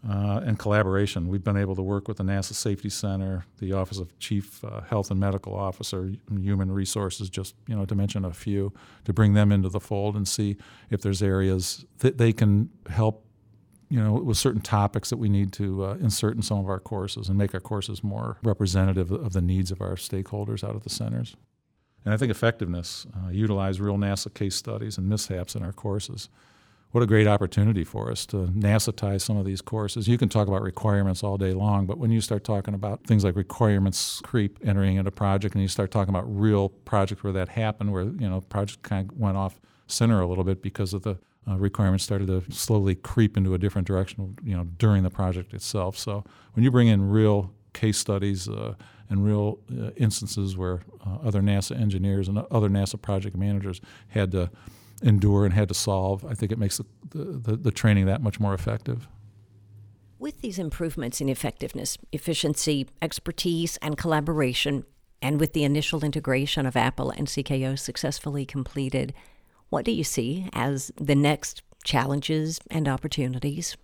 Uh, 0.09 0.41
and 0.45 0.57
collaboration. 0.57 1.27
We've 1.27 1.43
been 1.43 1.57
able 1.57 1.75
to 1.75 1.83
work 1.83 2.07
with 2.07 2.19
the 2.19 2.23
NASA 2.23 2.53
Safety 2.53 2.89
Center, 2.91 3.45
the 3.59 3.73
Office 3.73 3.99
of 3.99 4.17
Chief 4.21 4.63
uh, 4.63 4.83
Health 4.83 5.11
and 5.11 5.19
Medical 5.19 5.53
Officer, 5.53 6.13
Human 6.31 6.71
Resources, 6.71 7.29
just 7.29 7.57
you 7.67 7.75
know 7.75 7.85
to 7.87 7.95
mention 7.97 8.25
a 8.25 8.33
few, 8.33 8.73
to 9.05 9.13
bring 9.13 9.33
them 9.33 9.51
into 9.51 9.69
the 9.69 9.81
fold 9.81 10.15
and 10.15 10.29
see 10.29 10.59
if 10.91 11.01
there's 11.01 11.23
areas 11.23 11.87
that 11.99 12.19
they 12.19 12.33
can 12.33 12.71
help 12.89 13.26
you 13.89 14.03
know, 14.03 14.15
with 14.15 14.37
certain 14.37 14.61
topics 14.61 15.11
that 15.11 15.17
we 15.17 15.29
need 15.29 15.53
to 15.55 15.85
uh, 15.85 15.95
insert 16.01 16.35
in 16.35 16.43
some 16.43 16.59
of 16.59 16.69
our 16.69 16.81
courses 16.81 17.29
and 17.29 17.39
make 17.39 17.55
our 17.55 17.61
courses 17.61 18.03
more 18.03 18.39
representative 18.43 19.13
of 19.13 19.33
the 19.33 19.41
needs 19.41 19.71
of 19.71 19.81
our 19.81 19.95
stakeholders 19.95 20.65
out 20.65 20.75
at 20.75 20.83
the 20.83 20.91
centers. 20.91 21.37
And 22.05 22.15
I 22.15 22.17
think 22.17 22.31
effectiveness, 22.31 23.07
uh, 23.17 23.31
utilize 23.31 23.81
real 23.81 23.97
NASA 23.97 24.33
case 24.33 24.55
studies 24.55 24.99
and 24.99 25.09
mishaps 25.09 25.55
in 25.55 25.63
our 25.63 25.73
courses. 25.73 26.29
What 26.93 27.03
a 27.03 27.07
great 27.07 27.27
opportunity 27.27 27.85
for 27.85 28.11
us 28.11 28.25
to 28.27 28.47
NASA-tize 28.47 29.23
some 29.23 29.37
of 29.37 29.45
these 29.45 29.61
courses. 29.61 30.09
You 30.09 30.17
can 30.17 30.29
talk 30.29 30.49
about 30.49 30.63
requirements 30.63 31.23
all 31.23 31.37
day 31.37 31.53
long, 31.53 31.85
but 31.85 31.99
when 31.99 32.11
you 32.11 32.21
start 32.21 32.45
talking 32.45 32.75
about 32.75 33.05
things 33.05 33.25
like 33.25 33.37
requirements 33.37 34.21
creep 34.23 34.59
entering 34.65 34.97
into 34.97 35.09
a 35.09 35.13
project 35.13 35.55
and 35.55 35.63
you 35.63 35.69
start 35.69 35.91
talking 35.91 36.15
about 36.15 36.25
real 36.27 36.71
projects 36.71 37.23
where 37.23 37.33
that 37.35 37.51
happened, 37.51 37.93
where, 37.93 38.05
you 38.05 38.29
know, 38.31 38.41
project 38.41 38.83
kind 38.83 39.11
of 39.11 39.19
went 39.19 39.37
off 39.37 39.61
center 39.89 40.21
a 40.21 40.27
little 40.27 40.45
bit 40.45 40.63
because 40.63 40.95
of 40.95 41.03
the 41.03 41.19
uh, 41.49 41.57
requirements 41.57 42.05
started 42.05 42.27
to 42.27 42.43
slowly 42.53 42.95
creep 42.95 43.37
into 43.37 43.55
a 43.55 43.59
different 43.59 43.87
direction, 43.87 44.37
you 44.43 44.57
know, 44.57 44.65
during 44.79 45.03
the 45.03 45.11
project 45.11 45.55
itself. 45.55 45.97
So 45.97 46.25
when 46.55 46.65
you 46.65 46.71
bring 46.71 46.89
in 46.89 47.09
real 47.09 47.53
case 47.73 47.99
studies 47.99 48.49
uh, 48.49 48.75
and 49.09 49.25
real 49.25 49.59
uh, 49.71 49.91
instances 49.97 50.57
where 50.57 50.81
uh, 51.07 51.19
other 51.23 51.41
NASA 51.41 51.79
engineers 51.79 52.29
and 52.29 52.39
other 52.51 52.69
NASA 52.69 53.01
project 53.01 53.37
managers 53.37 53.81
had 54.09 54.33
to 54.33 54.51
endure 55.03 55.45
and 55.45 55.55
had 55.55 55.69
to 55.69 55.75
solve, 55.75 56.25
I 56.25 56.35
think 56.35 56.51
it 56.53 56.59
makes 56.59 56.79
the, 56.79 56.85
the, 57.11 57.57
the 57.57 57.71
training 57.71 58.07
that 58.07 58.23
much 58.23 58.41
more 58.41 58.55
effective. 58.55 59.07
With 60.19 60.41
these 60.41 60.59
improvements 60.59 61.21
in 61.21 61.29
effectiveness, 61.29 61.99
efficiency, 62.11 62.89
expertise, 63.03 63.77
and 63.83 63.99
collaboration, 63.99 64.85
and 65.21 65.39
with 65.39 65.53
the 65.53 65.65
initial 65.65 66.05
integration 66.05 66.67
of 66.67 66.75
APPEL 66.75 67.11
and 67.17 67.27
CKO 67.27 67.79
successfully 67.79 68.47
completed, 68.47 69.13
what 69.71 69.85
do 69.85 69.93
you 69.93 70.05
see 70.05 70.49
as 70.53 70.93
the 71.01 71.15
next 71.15 71.63
challenges 71.85 72.61
and 72.71 72.89
opportunities? 72.89 73.77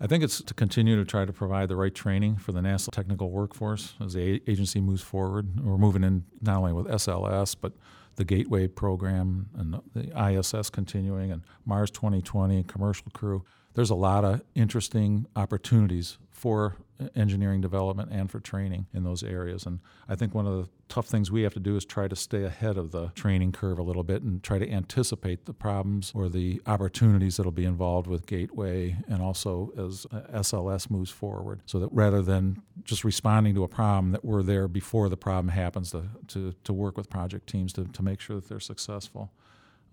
I 0.00 0.06
think 0.06 0.22
it's 0.22 0.40
to 0.42 0.54
continue 0.54 0.96
to 0.96 1.04
try 1.04 1.24
to 1.24 1.32
provide 1.32 1.68
the 1.68 1.76
right 1.76 1.94
training 1.94 2.36
for 2.36 2.52
the 2.52 2.60
NASA 2.60 2.90
technical 2.90 3.30
workforce 3.30 3.94
as 4.00 4.12
the 4.12 4.40
agency 4.46 4.80
moves 4.80 5.02
forward. 5.02 5.60
We're 5.60 5.76
moving 5.76 6.04
in 6.04 6.24
not 6.40 6.58
only 6.58 6.72
with 6.72 6.86
SLS, 6.86 7.56
but 7.60 7.72
the 8.14 8.24
Gateway 8.24 8.68
program 8.68 9.48
and 9.56 9.80
the 9.94 10.30
ISS 10.30 10.70
continuing 10.70 11.32
and 11.32 11.42
Mars 11.64 11.90
2020 11.90 12.56
and 12.56 12.68
commercial 12.68 13.06
crew. 13.12 13.44
There's 13.78 13.90
a 13.90 13.94
lot 13.94 14.24
of 14.24 14.42
interesting 14.56 15.28
opportunities 15.36 16.18
for 16.32 16.74
engineering 17.14 17.60
development 17.60 18.10
and 18.10 18.28
for 18.28 18.40
training 18.40 18.88
in 18.92 19.04
those 19.04 19.22
areas. 19.22 19.66
And 19.66 19.78
I 20.08 20.16
think 20.16 20.34
one 20.34 20.48
of 20.48 20.56
the 20.56 20.68
tough 20.88 21.06
things 21.06 21.30
we 21.30 21.42
have 21.42 21.54
to 21.54 21.60
do 21.60 21.76
is 21.76 21.84
try 21.84 22.08
to 22.08 22.16
stay 22.16 22.42
ahead 22.42 22.76
of 22.76 22.90
the 22.90 23.12
training 23.14 23.52
curve 23.52 23.78
a 23.78 23.84
little 23.84 24.02
bit 24.02 24.22
and 24.22 24.42
try 24.42 24.58
to 24.58 24.68
anticipate 24.68 25.46
the 25.46 25.52
problems 25.52 26.10
or 26.12 26.28
the 26.28 26.60
opportunities 26.66 27.36
that'll 27.36 27.52
be 27.52 27.64
involved 27.64 28.08
with 28.08 28.26
Gateway 28.26 28.96
and 29.06 29.22
also 29.22 29.72
as 29.78 30.08
SLS 30.10 30.90
moves 30.90 31.12
forward. 31.12 31.62
So 31.66 31.78
that 31.78 31.90
rather 31.92 32.20
than 32.20 32.60
just 32.82 33.04
responding 33.04 33.54
to 33.54 33.62
a 33.62 33.68
problem, 33.68 34.10
that 34.10 34.24
we're 34.24 34.42
there 34.42 34.66
before 34.66 35.08
the 35.08 35.16
problem 35.16 35.50
happens 35.50 35.92
to, 35.92 36.02
to, 36.26 36.52
to 36.64 36.72
work 36.72 36.96
with 36.96 37.08
project 37.08 37.48
teams 37.48 37.72
to, 37.74 37.84
to 37.84 38.02
make 38.02 38.20
sure 38.20 38.34
that 38.34 38.48
they're 38.48 38.58
successful. 38.58 39.30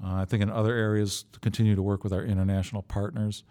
Uh, 0.03 0.15
I 0.15 0.25
think 0.25 0.41
in 0.41 0.49
other 0.49 0.73
areas, 0.73 1.25
to 1.33 1.39
continue 1.39 1.75
to 1.75 1.83
work 1.83 2.03
with 2.03 2.13
our 2.13 2.23
international 2.23 2.81
partners. 2.81 3.43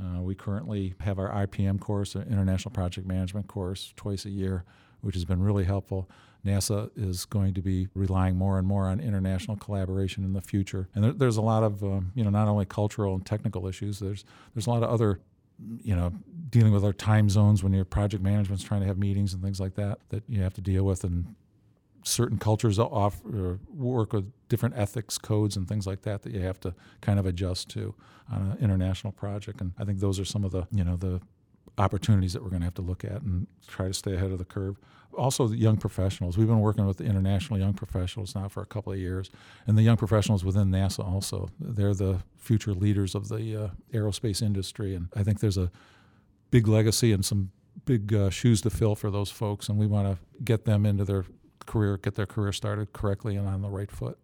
Uh, 0.00 0.22
we 0.22 0.34
currently 0.34 0.94
have 1.00 1.18
our 1.18 1.30
IPM 1.46 1.80
course, 1.80 2.14
an 2.14 2.22
International 2.22 2.70
Project 2.70 3.06
Management 3.06 3.48
course, 3.48 3.92
twice 3.96 4.24
a 4.24 4.30
year, 4.30 4.64
which 5.02 5.14
has 5.14 5.24
been 5.24 5.42
really 5.42 5.64
helpful. 5.64 6.08
NASA 6.44 6.90
is 6.96 7.26
going 7.26 7.52
to 7.54 7.60
be 7.60 7.88
relying 7.94 8.36
more 8.36 8.58
and 8.58 8.66
more 8.66 8.86
on 8.86 8.98
international 8.98 9.56
collaboration 9.58 10.24
in 10.24 10.32
the 10.32 10.40
future, 10.40 10.88
and 10.94 11.04
there, 11.04 11.12
there's 11.12 11.36
a 11.36 11.42
lot 11.42 11.62
of 11.62 11.82
um, 11.84 12.12
you 12.14 12.24
know 12.24 12.30
not 12.30 12.48
only 12.48 12.64
cultural 12.64 13.14
and 13.14 13.26
technical 13.26 13.66
issues. 13.66 13.98
There's 13.98 14.24
there's 14.54 14.66
a 14.66 14.70
lot 14.70 14.82
of 14.82 14.88
other 14.88 15.20
you 15.82 15.94
know 15.94 16.12
dealing 16.48 16.72
with 16.72 16.82
our 16.84 16.94
time 16.94 17.28
zones 17.28 17.62
when 17.62 17.74
your 17.74 17.84
project 17.84 18.22
management's 18.22 18.64
trying 18.64 18.80
to 18.80 18.86
have 18.86 18.96
meetings 18.96 19.34
and 19.34 19.42
things 19.42 19.60
like 19.60 19.74
that 19.74 19.98
that 20.08 20.22
you 20.28 20.40
have 20.42 20.54
to 20.54 20.62
deal 20.62 20.84
with 20.84 21.04
and 21.04 21.34
certain 22.02 22.38
cultures 22.38 22.78
off 22.78 23.20
work 23.24 24.12
with 24.12 24.32
different 24.48 24.76
ethics 24.76 25.18
codes 25.18 25.56
and 25.56 25.68
things 25.68 25.86
like 25.86 26.02
that 26.02 26.22
that 26.22 26.32
you 26.32 26.40
have 26.40 26.58
to 26.60 26.74
kind 27.00 27.18
of 27.18 27.26
adjust 27.26 27.68
to 27.70 27.94
on 28.32 28.52
an 28.52 28.58
international 28.60 29.12
project. 29.12 29.60
And 29.60 29.72
I 29.78 29.84
think 29.84 30.00
those 30.00 30.18
are 30.18 30.24
some 30.24 30.44
of 30.44 30.52
the 30.52 30.66
you 30.70 30.84
know 30.84 30.96
the 30.96 31.20
opportunities 31.78 32.32
that 32.32 32.42
we're 32.42 32.50
going 32.50 32.60
to 32.60 32.66
have 32.66 32.74
to 32.74 32.82
look 32.82 33.04
at 33.04 33.22
and 33.22 33.46
try 33.66 33.86
to 33.86 33.94
stay 33.94 34.14
ahead 34.14 34.30
of 34.30 34.38
the 34.38 34.44
curve. 34.44 34.76
Also, 35.16 35.48
the 35.48 35.56
young 35.56 35.76
professionals. 35.76 36.38
We've 36.38 36.46
been 36.46 36.60
working 36.60 36.86
with 36.86 36.98
the 36.98 37.04
international 37.04 37.58
young 37.58 37.74
professionals 37.74 38.34
now 38.34 38.48
for 38.48 38.62
a 38.62 38.66
couple 38.66 38.92
of 38.92 38.98
years, 38.98 39.30
and 39.66 39.76
the 39.76 39.82
young 39.82 39.96
professionals 39.96 40.44
within 40.44 40.70
NASA 40.70 41.04
also. 41.04 41.48
They're 41.58 41.94
the 41.94 42.22
future 42.36 42.74
leaders 42.74 43.14
of 43.14 43.28
the 43.28 43.64
uh, 43.64 43.68
aerospace 43.92 44.40
industry, 44.40 44.94
and 44.94 45.08
I 45.16 45.24
think 45.24 45.40
there's 45.40 45.58
a 45.58 45.70
big 46.50 46.68
legacy 46.68 47.12
and 47.12 47.24
some 47.24 47.50
big 47.86 48.14
uh, 48.14 48.30
shoes 48.30 48.60
to 48.62 48.70
fill 48.70 48.94
for 48.94 49.10
those 49.10 49.30
folks, 49.30 49.68
and 49.68 49.78
we 49.78 49.86
want 49.86 50.06
to 50.06 50.44
get 50.44 50.64
them 50.64 50.86
into 50.86 51.04
their 51.04 51.24
career, 51.66 51.96
get 51.96 52.14
their 52.14 52.26
career 52.26 52.52
started 52.52 52.92
correctly 52.92 53.36
and 53.36 53.48
on 53.48 53.62
the 53.62 53.68
right 53.68 53.90
foot. 53.90 54.18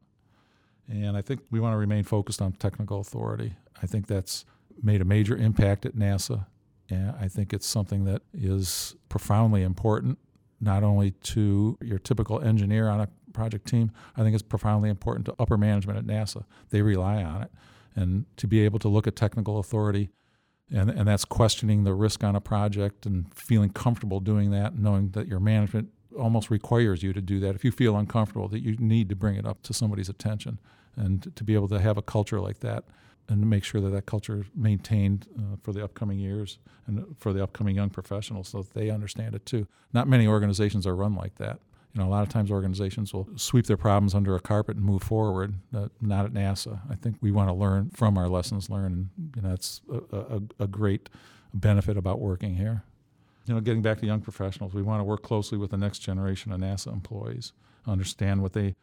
And 0.89 1.17
I 1.17 1.23
think 1.23 1.41
we 1.51 1.61
want 1.61 1.73
to 1.73 1.79
remain 1.79 2.05
focused 2.05 2.41
on 2.41 2.53
technical 2.53 3.01
authority. 3.01 3.55
I 3.83 3.87
think 3.87 4.07
that's 4.07 4.45
made 4.83 5.01
a 5.01 5.05
major 5.05 5.37
impact 5.37 5.85
at 5.87 5.95
NASA. 5.97 6.47
And 6.89 7.15
I 7.21 7.29
think 7.29 7.53
it's 7.53 7.67
something 7.67 8.05
that 8.05 8.23
is 8.33 8.95
profoundly 9.09 9.63
important, 9.63 10.19
not 10.61 10.83
only 10.83 11.11
to 11.11 11.77
your 11.83 11.99
typical 11.99 12.41
engineer 12.41 12.89
on 12.89 13.01
a 13.01 13.09
project 13.33 13.67
team, 13.67 13.91
I 14.17 14.23
think 14.23 14.35
it's 14.35 14.43
profoundly 14.43 14.89
important 14.89 15.27
to 15.27 15.35
upper 15.39 15.57
management 15.57 15.99
at 15.99 16.07
NASA. 16.07 16.45
They 16.71 16.83
rely 16.83 17.23
on 17.23 17.43
it. 17.43 17.51
And 17.97 18.27
to 18.37 18.47
be 18.47 18.61
able 18.61 18.79
to 18.81 18.89
look 18.89 19.07
at 19.07 19.17
technical 19.17 19.59
authority, 19.59 20.11
and, 20.71 20.91
and 20.91 21.09
that's 21.09 21.25
questioning 21.25 21.85
the 21.85 21.95
risk 21.95 22.23
on 22.23 22.37
a 22.37 22.41
project 22.41 23.07
and 23.07 23.33
feeling 23.35 23.71
comfortable 23.71 24.21
doing 24.21 24.51
that, 24.51 24.79
knowing 24.79 25.11
that 25.11 25.27
your 25.27 25.41
management 25.41 25.89
almost 26.19 26.51
requires 26.51 27.03
you 27.03 27.13
to 27.13 27.21
do 27.21 27.41
that. 27.41 27.55
If 27.55 27.65
you 27.65 27.71
feel 27.71 27.97
uncomfortable, 27.97 28.49
that 28.49 28.61
you 28.61 28.77
need 28.79 29.09
to 29.09 29.17
bring 29.17 29.37
it 29.37 29.47
up 29.47 29.63
to 29.63 29.73
somebody's 29.73 30.09
attention, 30.09 30.59
and 30.97 31.33
to 31.37 31.45
be 31.45 31.55
able 31.55 31.69
to 31.69 31.81
have 31.81 31.97
a 31.97 32.03
culture 32.03 32.41
like 32.41 32.61
that 32.61 32.85
and 33.29 33.49
make 33.49 33.65
sure 33.65 33.81
that 33.81 33.91
that 33.91 34.07
culture 34.07 34.41
is 34.41 34.47
maintained 34.55 35.27
uh, 35.39 35.57
for 35.63 35.73
the 35.73 35.83
upcoming 35.83 36.19
years 36.19 36.59
and 36.87 37.17
for 37.19 37.33
the 37.33 37.43
upcoming 37.43 37.75
young 37.75 37.91
professionals 37.91 38.49
so 38.49 38.63
that 38.63 38.75
they 38.75 38.91
understand 38.91 39.35
it 39.35 39.45
too. 39.45 39.67
Not 39.93 40.09
many 40.09 40.27
organizations 40.27 40.87
are 40.87 40.95
run 40.95 41.15
like 41.15 41.37
that. 41.37 41.59
You 41.93 42.03
know, 42.03 42.09
a 42.09 42.11
lot 42.11 42.23
of 42.23 42.29
times 42.29 42.51
organizations 42.51 43.15
will 43.15 43.27
sweep 43.37 43.67
their 43.67 43.79
problems 43.79 44.15
under 44.15 44.35
a 44.37 44.41
carpet 44.41 44.77
and 44.77 44.85
move 44.85 45.03
forward. 45.03 45.55
Uh, 45.75 45.89
not 46.01 46.27
at 46.27 46.33
NASA. 46.33 46.81
I 46.91 46.95
think 46.95 47.17
we 47.21 47.33
want 47.33 47.49
to 47.49 47.55
learn 47.55 47.91
from 47.91 48.19
our 48.19 48.29
lessons 48.29 48.69
learned, 48.69 48.95
and 48.95 49.11
you 49.35 49.43
know, 49.43 49.49
that's 49.49 49.81
a, 50.13 50.19
a, 50.19 50.43
a 50.65 50.67
great 50.67 51.09
benefit 51.55 51.97
about 51.97 52.21
working 52.21 52.57
here. 52.57 52.85
You 53.47 53.55
know, 53.55 53.61
getting 53.61 53.83
back 53.83 54.01
to 54.01 54.07
young 54.07 54.21
professionals, 54.21 54.75
we 54.75 54.83
want 54.83 55.01
to 55.01 55.05
work 55.05 55.23
closely 55.23 55.57
with 55.57 55.71
the 55.71 55.77
next 55.77 56.01
generation 56.01 56.53
of 56.53 56.61
NASA 56.61 56.93
employees, 56.93 57.53
understand 57.87 58.43
what 58.43 58.53
they 58.53 58.75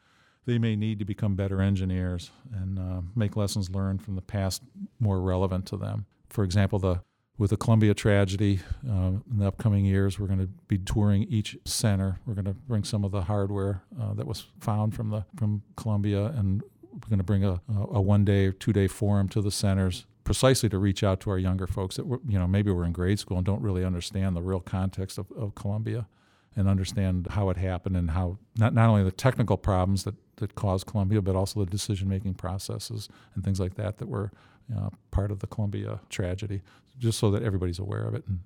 they 0.46 0.58
may 0.58 0.75
need 0.75 1.00
to 1.00 1.05
become 1.05 1.36
better 1.36 1.62
engineers 1.62 2.32
and 2.51 2.77
uh, 2.77 3.01
make 3.15 3.38
lessons 3.38 3.70
learned 3.70 4.01
from 4.01 4.15
the 4.15 4.22
past 4.22 4.62
more 5.00 5.22
relevant 5.22 5.65
to 5.67 5.77
them. 5.77 6.05
For 6.29 6.43
example, 6.43 6.79
the 6.79 7.01
with 7.38 7.50
the 7.50 7.58
Columbia 7.58 7.93
tragedy 7.93 8.60
uh, 8.88 9.12
in 9.29 9.38
the 9.38 9.48
upcoming 9.48 9.86
years, 9.86 10.20
we're 10.20 10.27
going 10.27 10.39
to 10.39 10.50
be 10.67 10.77
touring 10.77 11.24
each 11.24 11.58
center. 11.65 12.20
We're 12.25 12.36
going 12.36 12.46
to 12.46 12.53
bring 12.53 12.84
some 12.84 13.03
of 13.03 13.12
the 13.12 13.24
hardware 13.24 13.84
uh, 14.00 14.13
that 14.13 14.27
was 14.27 14.46
found 14.60 14.93
from 14.96 15.10
the 15.10 15.25
from 15.36 15.63
Columbia, 15.75 16.25
and 16.27 16.62
we're 16.91 17.10
going 17.10 17.17
to 17.17 17.24
bring 17.24 17.43
a, 17.43 17.60
a 17.91 18.01
one 18.01 18.24
day 18.24 18.46
or 18.46 18.51
two 18.51 18.72
day 18.72 18.88
forum 18.88 19.27
to 19.29 19.41
the 19.41 19.51
centers 19.51 20.05
precisely 20.23 20.69
to 20.69 20.77
reach 20.77 21.03
out 21.03 21.19
to 21.21 21.29
our 21.29 21.37
younger 21.37 21.67
folks 21.67 21.97
that 21.97 22.05
were, 22.05 22.19
you 22.27 22.39
know 22.39 22.47
maybe 22.47 22.71
we're 22.71 22.85
in 22.85 22.91
grade 22.91 23.19
school 23.19 23.37
and 23.37 23.45
don't 23.45 23.61
really 23.61 23.83
understand 23.83 24.35
the 24.35 24.41
real 24.41 24.59
context 24.59 25.17
of, 25.17 25.31
of 25.31 25.55
Columbia 25.55 26.07
and 26.55 26.67
understand 26.67 27.27
how 27.31 27.49
it 27.49 27.57
happened 27.57 27.97
and 27.97 28.11
how 28.11 28.37
not, 28.57 28.73
not 28.73 28.89
only 28.89 29.03
the 29.03 29.11
technical 29.11 29.57
problems 29.57 30.03
that, 30.03 30.15
that 30.37 30.55
caused 30.55 30.85
Columbia, 30.85 31.21
but 31.21 31.35
also 31.35 31.59
the 31.59 31.65
decision 31.65 32.07
making 32.07 32.33
processes 32.35 33.09
and 33.35 33.43
things 33.43 33.59
like 33.59 33.75
that 33.75 33.97
that 33.97 34.07
were 34.07 34.31
you 34.69 34.75
know, 34.75 34.91
part 35.11 35.31
of 35.31 35.39
the 35.39 35.47
Columbia 35.47 35.99
tragedy, 36.09 36.61
just 36.99 37.19
so 37.19 37.31
that 37.31 37.43
everybody's 37.43 37.79
aware 37.79 38.03
of 38.03 38.13
it, 38.13 38.23
and, 38.27 38.39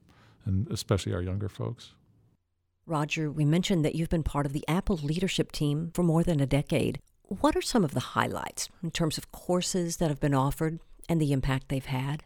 and 0.45 0.71
especially 0.71 1.13
our 1.13 1.21
younger 1.21 1.49
folks. 1.49 1.93
Roger, 2.85 3.29
we 3.29 3.43
mentioned 3.43 3.83
that 3.83 3.95
you've 3.95 4.09
been 4.09 4.23
part 4.23 4.45
of 4.45 4.53
the 4.53 4.63
APPEL 4.67 5.03
leadership 5.03 5.51
team 5.51 5.91
for 5.93 6.03
more 6.03 6.23
than 6.23 6.39
a 6.39 6.45
decade. 6.45 6.99
What 7.23 7.55
are 7.57 7.61
some 7.61 7.83
of 7.83 7.93
the 7.93 7.99
highlights 7.99 8.69
in 8.81 8.91
terms 8.91 9.17
of 9.17 9.31
courses 9.33 9.97
that 9.97 10.07
have 10.07 10.21
been 10.21 10.33
offered 10.33 10.79
and 11.09 11.21
the 11.21 11.31
impact 11.31 11.69
they've 11.69 11.85
had? 11.85 12.23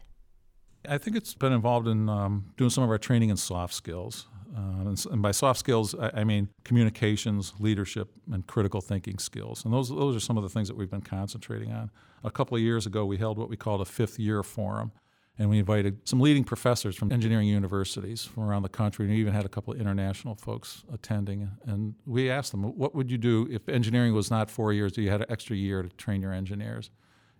I 0.88 0.98
think 0.98 1.16
it's 1.16 1.34
been 1.34 1.52
involved 1.52 1.86
in 1.86 2.08
um, 2.08 2.52
doing 2.56 2.70
some 2.70 2.82
of 2.82 2.90
our 2.90 2.98
training 2.98 3.30
in 3.30 3.36
soft 3.36 3.74
skills. 3.74 4.26
Uh, 4.54 4.88
and, 4.88 5.06
and, 5.10 5.22
by 5.22 5.30
soft 5.30 5.58
skills, 5.58 5.94
I, 5.94 6.10
I, 6.16 6.24
mean 6.24 6.48
communications, 6.62 7.54
leadership, 7.58 8.10
and 8.30 8.46
critical 8.46 8.82
thinking 8.82 9.18
skills. 9.18 9.64
And 9.64 9.72
those, 9.72 9.88
those 9.88 10.14
are 10.14 10.20
some 10.20 10.36
of 10.36 10.42
the 10.42 10.50
things 10.50 10.68
that 10.68 10.76
we've 10.76 10.90
been 10.90 11.00
concentrating 11.00 11.72
on. 11.72 11.90
A 12.22 12.30
couple 12.30 12.56
of 12.56 12.62
years 12.62 12.84
ago, 12.84 13.06
we 13.06 13.16
held 13.16 13.38
what 13.38 13.48
we 13.48 13.56
called 13.56 13.80
a 13.80 13.86
fifth 13.86 14.18
year 14.18 14.42
forum. 14.42 14.92
And 15.38 15.48
we 15.48 15.58
invited 15.58 16.06
some 16.06 16.20
leading 16.20 16.44
professors 16.44 16.94
from 16.94 17.10
engineering 17.10 17.48
universities 17.48 18.22
from 18.22 18.42
around 18.42 18.62
the 18.62 18.68
country, 18.68 19.06
and 19.06 19.14
we 19.14 19.20
even 19.20 19.32
had 19.32 19.46
a 19.46 19.48
couple 19.48 19.72
of 19.72 19.80
international 19.80 20.34
folks 20.34 20.84
attending. 20.92 21.50
And 21.64 21.94
we 22.04 22.30
asked 22.30 22.50
them, 22.50 22.62
what 22.62 22.94
would 22.94 23.10
you 23.10 23.16
do 23.16 23.48
if 23.50 23.66
engineering 23.66 24.12
was 24.12 24.30
not 24.30 24.50
four 24.50 24.74
years? 24.74 24.92
Do 24.92 25.00
you 25.00 25.08
had 25.08 25.22
an 25.22 25.30
extra 25.30 25.56
year 25.56 25.82
to 25.82 25.88
train 25.88 26.20
your 26.20 26.34
engineers? 26.34 26.90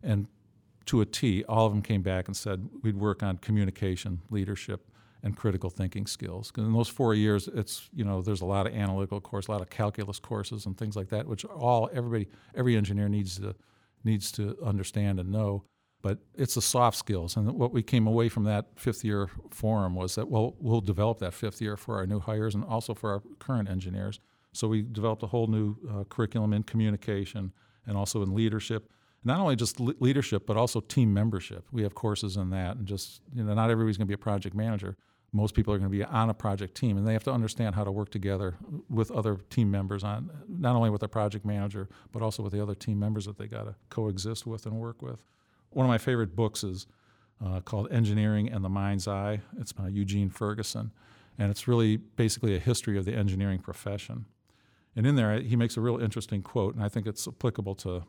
And 0.03 0.27
to 0.87 1.01
a 1.01 1.07
T, 1.07 1.45
all 1.45 1.67
of 1.67 1.73
them 1.73 1.83
came 1.83 2.03
back 2.03 2.29
and 2.29 2.37
said 2.37 2.69
we'd 2.83 2.97
work 2.97 3.23
on 3.23 3.39
communication, 3.39 4.21
leadership, 4.31 4.89
and 5.23 5.37
critical 5.37 5.71
thinking 5.71 6.07
skills. 6.07 6.53
In 6.57 6.73
those 6.73 6.89
four 6.89 7.15
years, 7.15 7.49
it's 7.55 7.89
you 7.93 8.05
know 8.05 8.23
there's 8.23 8.41
a 8.41 8.47
lot 8.47 8.67
of 8.67 8.75
analytical 8.75 9.21
course, 9.21 9.47
a 9.47 9.53
lot 9.53 9.61
of 9.61 9.71
calculus 9.71 10.19
courses, 10.19 10.67
and 10.67 10.77
things 10.77 10.97
like 10.97 11.09
that, 11.11 11.27
which 11.27 11.45
all 11.45 11.89
everybody 11.93 12.29
every 12.55 12.77
engineer 12.77 13.09
needs 13.09 13.39
to 13.39 13.55
needs 14.05 14.33
to 14.33 14.57
understand 14.65 15.21
and 15.21 15.31
know. 15.31 15.65
But 16.03 16.19
it's 16.35 16.57
the 16.57 16.63
soft 16.63 16.99
skills, 16.99 17.37
and 17.37 17.53
what 17.53 17.73
we 17.73 17.83
came 17.83 18.09
away 18.09 18.29
from 18.29 18.43
that 18.45 18.67
fifth 18.75 19.05
year 19.05 19.31
forum 19.51 19.95
was 19.95 20.17
that 20.17 20.29
well 20.29 20.57
we'll 20.59 20.81
develop 20.81 21.21
that 21.21 21.35
fifth 21.35 21.61
year 21.61 21.77
for 21.77 21.97
our 21.97 22.07
new 22.07 22.19
hires 22.19 22.55
and 22.55 22.65
also 22.65 22.93
for 22.95 23.13
our 23.13 23.23
current 23.39 23.69
engineers. 23.69 24.19
So 24.53 24.69
we 24.69 24.83
developed 24.83 25.23
a 25.23 25.29
whole 25.29 25.47
new 25.47 25.77
uh, 25.89 26.05
curriculum 26.05 26.53
in 26.53 26.65
communication 26.65 27.53
and 27.87 27.97
also 27.97 28.23
in 28.23 28.35
leadership 28.35 28.91
not 29.25 29.41
only 29.41 29.57
just 29.57 29.79
leadership 29.81 30.47
but 30.47 30.57
also 30.57 30.81
team 30.81 31.13
membership. 31.13 31.65
We 31.73 31.83
have 31.83 31.95
courses 31.95 32.37
in 32.37 32.51
that, 32.51 32.77
and 32.77 32.87
just 32.87 33.21
you 33.35 33.45
know, 33.45 33.55
not 33.55 33.71
everybody's 33.71 33.97
going 33.97 34.07
to 34.07 34.11
be 34.11 34.15
a 34.15 34.19
project 34.19 34.55
manager, 34.55 34.97
most 35.33 35.55
people 35.55 35.73
are 35.73 35.79
going 35.79 35.91
to 35.91 35.97
be 35.97 36.05
on 36.05 36.29
a 36.29 36.35
project 36.35 36.75
team 36.75 36.97
and 36.97 37.07
they 37.07 37.15
have 37.15 37.25
to 37.25 37.33
understand 37.33 37.75
how 37.75 37.85
to 37.85 37.91
work 37.91 38.11
together 38.11 38.57
with 38.91 39.11
other 39.11 39.37
team 39.49 39.71
members 39.71 40.05
on 40.05 40.31
not 40.49 40.77
only 40.77 40.91
with 40.91 41.01
the 41.01 41.09
project 41.09 41.45
manager 41.45 41.89
but 42.13 42.23
also 42.23 42.43
with 42.43 42.53
the 42.53 42.63
other 42.63 42.75
team 42.75 42.99
members 42.99 43.25
that 43.25 43.39
they 43.39 43.47
got 43.47 43.65
to 43.65 43.75
coexist 43.89 44.47
with 44.47 44.67
and 44.67 44.75
work 44.75 45.01
with. 45.01 45.25
One 45.71 45.87
of 45.87 45.89
my 45.89 45.99
favorite 45.99 46.37
books 46.37 46.63
is 46.63 46.87
uh, 47.45 47.61
called 47.61 47.91
engineering 47.91 48.51
and 48.51 48.63
the 48.65 48.69
mind's 48.69 49.09
eye. 49.09 49.41
It's 49.59 49.73
by 49.73 49.89
eugene 49.89 50.29
ferguson 50.29 50.93
and 51.39 51.51
it's 51.51 51.67
really 51.67 51.97
basically 51.97 52.55
a 52.55 52.59
history 52.59 52.99
of 52.99 53.07
the 53.07 53.15
engineering 53.15 53.59
profession. 53.59 54.27
And 54.95 55.07
in 55.07 55.17
there 55.17 55.41
he 55.41 55.57
makes 55.57 55.79
a 55.79 55.81
real 55.81 55.99
interesting 55.99 56.43
quote 56.43 56.75
and 56.75 56.85
i 56.85 56.89
think 56.91 57.07
it's 57.07 57.27
applicable 57.27 57.75
to 57.77 58.05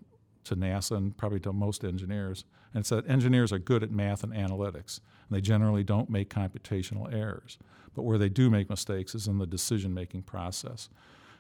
to 0.46 0.56
NASA 0.56 0.98
and 0.98 1.16
probably 1.16 1.40
to 1.42 1.54
most 1.54 1.84
engineers. 1.84 2.46
And 2.74 2.82
it's 2.82 2.90
that 2.90 3.10
engineers 3.10 3.52
are 3.52 3.60
good 3.60 3.84
at 3.84 3.92
math 3.92 4.24
and 4.24 4.34
analytics, 4.34 5.00
and 5.28 5.38
they 5.38 5.42
generally 5.42 5.84
don't 5.84 6.10
make 6.10 6.30
computational 6.30 7.14
errors. 7.14 7.58
But 7.96 8.04
where 8.04 8.18
they 8.18 8.30
do 8.30 8.50
make 8.50 8.70
mistakes 8.70 9.14
is 9.14 9.28
in 9.28 9.38
the 9.38 9.46
decision 9.46 9.94
making 9.94 10.24
process. 10.24 10.90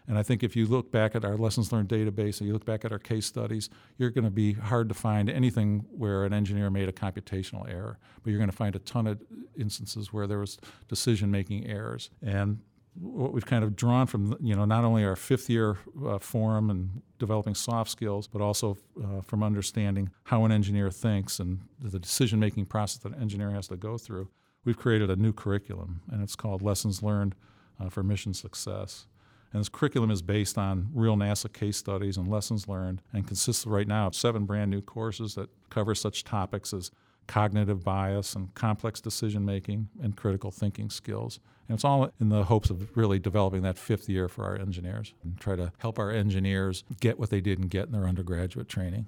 And 0.07 0.17
I 0.17 0.23
think 0.23 0.43
if 0.43 0.55
you 0.55 0.65
look 0.65 0.91
back 0.91 1.15
at 1.15 1.23
our 1.23 1.37
lessons 1.37 1.71
learned 1.71 1.89
database 1.89 2.39
and 2.39 2.47
you 2.47 2.53
look 2.53 2.65
back 2.65 2.83
at 2.83 2.91
our 2.91 2.99
case 2.99 3.25
studies, 3.25 3.69
you're 3.97 4.09
going 4.09 4.25
to 4.25 4.31
be 4.31 4.53
hard 4.53 4.89
to 4.89 4.95
find 4.95 5.29
anything 5.29 5.85
where 5.91 6.25
an 6.25 6.33
engineer 6.33 6.69
made 6.69 6.89
a 6.89 6.91
computational 6.91 7.69
error. 7.69 7.97
But 8.21 8.31
you're 8.31 8.39
going 8.39 8.49
to 8.49 8.55
find 8.55 8.75
a 8.75 8.79
ton 8.79 9.07
of 9.07 9.21
instances 9.57 10.11
where 10.11 10.27
there 10.27 10.39
was 10.39 10.57
decision 10.89 11.31
making 11.31 11.67
errors. 11.67 12.09
And 12.21 12.59
what 12.95 13.33
we've 13.33 13.45
kind 13.45 13.63
of 13.63 13.75
drawn 13.75 14.05
from 14.05 14.37
you 14.39 14.55
know 14.55 14.65
not 14.65 14.83
only 14.83 15.03
our 15.03 15.15
fifth 15.15 15.49
year 15.49 15.77
uh, 16.05 16.19
forum 16.19 16.69
and 16.69 17.01
developing 17.19 17.55
soft 17.55 17.89
skills, 17.89 18.27
but 18.27 18.41
also 18.41 18.77
uh, 19.03 19.21
from 19.21 19.43
understanding 19.43 20.09
how 20.25 20.45
an 20.45 20.51
engineer 20.51 20.89
thinks 20.89 21.39
and 21.39 21.59
the 21.79 21.99
decision 21.99 22.39
making 22.39 22.65
process 22.65 22.99
that 22.99 23.13
an 23.13 23.21
engineer 23.21 23.51
has 23.51 23.67
to 23.67 23.77
go 23.77 23.97
through. 23.97 24.29
We've 24.65 24.77
created 24.77 25.09
a 25.09 25.15
new 25.15 25.33
curriculum, 25.33 26.01
and 26.11 26.23
it's 26.23 26.35
called 26.35 26.61
Lessons 26.61 27.03
Learned 27.03 27.35
uh, 27.79 27.89
for 27.89 28.03
Mission 28.03 28.33
Success. 28.33 29.07
And 29.51 29.59
this 29.59 29.69
curriculum 29.69 30.09
is 30.09 30.21
based 30.21 30.57
on 30.57 30.89
real 30.93 31.15
NASA 31.15 31.51
case 31.51 31.77
studies 31.77 32.17
and 32.17 32.27
lessons 32.27 32.67
learned, 32.67 33.01
and 33.13 33.27
consists 33.27 33.67
right 33.67 33.87
now 33.87 34.07
of 34.07 34.15
seven 34.15 34.45
brand 34.45 34.71
new 34.71 34.81
courses 34.81 35.35
that 35.35 35.49
cover 35.69 35.93
such 35.93 36.23
topics 36.23 36.73
as 36.73 36.91
cognitive 37.27 37.83
bias 37.83 38.35
and 38.35 38.53
complex 38.55 38.99
decision 38.99 39.45
making 39.45 39.89
and 40.01 40.17
critical 40.17 40.51
thinking 40.51 40.89
skills. 40.89 41.39
And 41.67 41.75
it's 41.75 41.85
all 41.85 42.11
in 42.19 42.29
the 42.29 42.43
hopes 42.43 42.69
of 42.69 42.95
really 42.95 43.19
developing 43.19 43.61
that 43.61 43.77
fifth 43.77 44.09
year 44.09 44.27
for 44.27 44.43
our 44.43 44.55
engineers 44.55 45.13
and 45.23 45.39
try 45.39 45.55
to 45.55 45.71
help 45.77 45.97
our 45.97 46.11
engineers 46.11 46.83
get 46.99 47.17
what 47.17 47.29
they 47.29 47.41
didn't 47.41 47.67
get 47.67 47.85
in 47.85 47.93
their 47.93 48.07
undergraduate 48.07 48.67
training. 48.67 49.07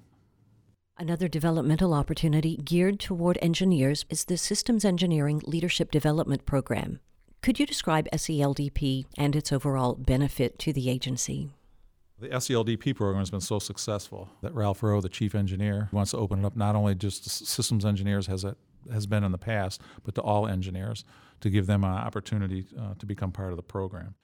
Another 0.98 1.28
developmental 1.28 1.92
opportunity 1.92 2.56
geared 2.56 2.98
toward 2.98 3.38
engineers 3.42 4.06
is 4.08 4.24
the 4.24 4.38
Systems 4.38 4.82
Engineering 4.82 5.42
Leadership 5.44 5.90
Development 5.90 6.46
Program. 6.46 7.00
Could 7.42 7.60
you 7.60 7.66
describe 7.66 8.08
SELDP 8.12 9.04
and 9.18 9.36
its 9.36 9.52
overall 9.52 9.94
benefit 9.94 10.58
to 10.60 10.72
the 10.72 10.88
agency? 10.88 11.50
The 12.18 12.28
SELDP 12.28 12.96
program 12.96 13.18
has 13.18 13.30
been 13.30 13.42
so 13.42 13.58
successful 13.58 14.30
that 14.40 14.54
Ralph 14.54 14.82
Roe, 14.82 15.02
the 15.02 15.10
chief 15.10 15.34
engineer, 15.34 15.90
wants 15.92 16.12
to 16.12 16.16
open 16.16 16.38
it 16.38 16.46
up 16.46 16.56
not 16.56 16.74
only 16.74 16.94
just 16.94 17.24
to 17.24 17.30
systems 17.30 17.84
engineers 17.84 18.26
has 18.28 18.42
it 18.42 18.56
has 18.92 19.06
been 19.06 19.24
in 19.24 19.32
the 19.32 19.38
past, 19.38 19.80
but 20.04 20.14
to 20.14 20.22
all 20.22 20.46
engineers 20.46 21.04
to 21.40 21.50
give 21.50 21.66
them 21.66 21.84
an 21.84 21.90
opportunity 21.90 22.66
uh, 22.78 22.94
to 22.98 23.06
become 23.06 23.32
part 23.32 23.50
of 23.50 23.56
the 23.56 23.62
program. 23.62 24.14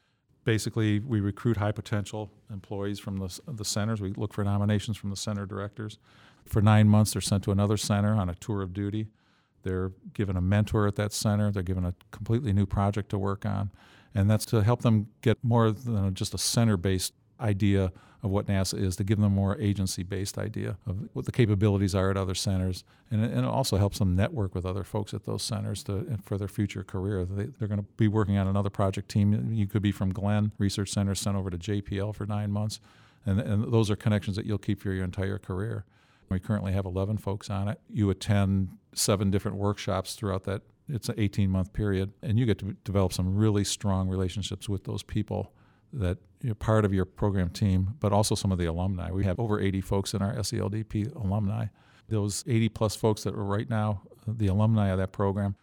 Basically, 0.44 0.98
we 0.98 1.20
recruit 1.20 1.56
high 1.56 1.72
potential 1.72 2.30
employees 2.50 2.98
from 2.98 3.18
the, 3.18 3.40
the 3.46 3.64
centers. 3.64 4.00
We 4.00 4.12
look 4.12 4.32
for 4.32 4.42
nominations 4.42 4.96
from 4.96 5.10
the 5.10 5.16
center 5.16 5.46
directors. 5.46 5.98
For 6.46 6.60
nine 6.60 6.88
months, 6.88 7.12
they're 7.12 7.20
sent 7.20 7.44
to 7.44 7.52
another 7.52 7.76
center 7.76 8.14
on 8.14 8.28
a 8.28 8.34
tour 8.34 8.62
of 8.62 8.72
duty. 8.72 9.06
They're 9.62 9.92
given 10.14 10.36
a 10.36 10.40
mentor 10.40 10.88
at 10.88 10.96
that 10.96 11.12
center. 11.12 11.52
They're 11.52 11.62
given 11.62 11.84
a 11.84 11.94
completely 12.10 12.52
new 12.52 12.66
project 12.66 13.10
to 13.10 13.18
work 13.18 13.46
on. 13.46 13.70
And 14.14 14.28
that's 14.28 14.44
to 14.46 14.62
help 14.62 14.82
them 14.82 15.08
get 15.20 15.38
more 15.42 15.70
than 15.70 16.14
just 16.14 16.34
a 16.34 16.38
center 16.38 16.76
based 16.76 17.14
idea 17.40 17.92
of 18.22 18.30
what 18.30 18.46
NASA 18.46 18.80
is 18.80 18.94
to 18.96 19.04
give 19.04 19.18
them 19.18 19.26
a 19.26 19.30
more 19.30 19.58
agency 19.58 20.02
based 20.02 20.38
idea 20.38 20.76
of 20.86 21.08
what 21.12 21.24
the 21.24 21.32
capabilities 21.32 21.94
are 21.94 22.10
at 22.10 22.16
other 22.16 22.34
centers. 22.34 22.84
And 23.10 23.24
it, 23.24 23.32
and 23.32 23.40
it, 23.40 23.50
also 23.50 23.76
helps 23.76 23.98
them 23.98 24.14
network 24.14 24.54
with 24.54 24.64
other 24.64 24.84
folks 24.84 25.12
at 25.12 25.24
those 25.24 25.42
centers 25.42 25.82
to, 25.84 26.18
for 26.22 26.38
their 26.38 26.48
future 26.48 26.84
career. 26.84 27.24
They, 27.24 27.48
are 27.64 27.68
going 27.68 27.80
to 27.80 27.86
be 27.96 28.06
working 28.06 28.38
on 28.38 28.46
another 28.46 28.70
project 28.70 29.08
team. 29.08 29.52
You 29.52 29.66
could 29.66 29.82
be 29.82 29.92
from 29.92 30.12
Glenn 30.12 30.52
Research 30.58 30.90
Center 30.90 31.14
sent 31.16 31.36
over 31.36 31.50
to 31.50 31.58
JPL 31.58 32.14
for 32.14 32.24
nine 32.24 32.52
months. 32.52 32.80
And, 33.26 33.40
and 33.40 33.72
those 33.72 33.90
are 33.90 33.96
connections 33.96 34.36
that 34.36 34.46
you'll 34.46 34.58
keep 34.58 34.80
for 34.80 34.92
your 34.92 35.04
entire 35.04 35.38
career. 35.38 35.84
We 36.28 36.38
currently 36.38 36.72
have 36.72 36.86
11 36.86 37.18
folks 37.18 37.50
on 37.50 37.68
it. 37.68 37.80
You 37.92 38.08
attend 38.08 38.70
seven 38.94 39.30
different 39.30 39.56
workshops 39.56 40.14
throughout 40.14 40.44
that. 40.44 40.62
It's 40.88 41.08
an 41.08 41.16
18 41.18 41.50
month 41.50 41.72
period, 41.72 42.12
and 42.22 42.38
you 42.38 42.46
get 42.46 42.58
to 42.58 42.76
develop 42.84 43.12
some 43.12 43.36
really 43.36 43.64
strong 43.64 44.08
relationships 44.08 44.68
with 44.68 44.84
those 44.84 45.02
people 45.02 45.52
that 45.92 46.18
you're 46.40 46.54
part 46.54 46.84
of 46.84 46.92
your 46.92 47.04
program 47.04 47.50
team, 47.50 47.94
but 48.00 48.12
also 48.12 48.34
some 48.34 48.52
of 48.52 48.58
the 48.58 48.66
alumni. 48.66 49.10
We 49.10 49.24
have 49.24 49.38
over 49.38 49.60
80 49.60 49.80
folks 49.80 50.14
in 50.14 50.22
our 50.22 50.34
SELDP 50.34 51.14
alumni, 51.14 51.66
Those 52.08 52.44
80 52.46 52.68
plus 52.70 52.96
folks 52.96 53.22
that 53.24 53.34
are 53.34 53.44
right 53.44 53.68
now 53.68 54.02
the 54.26 54.46
alumni 54.46 54.88
of 54.88 54.98
that 54.98 55.12
program, 55.12 55.56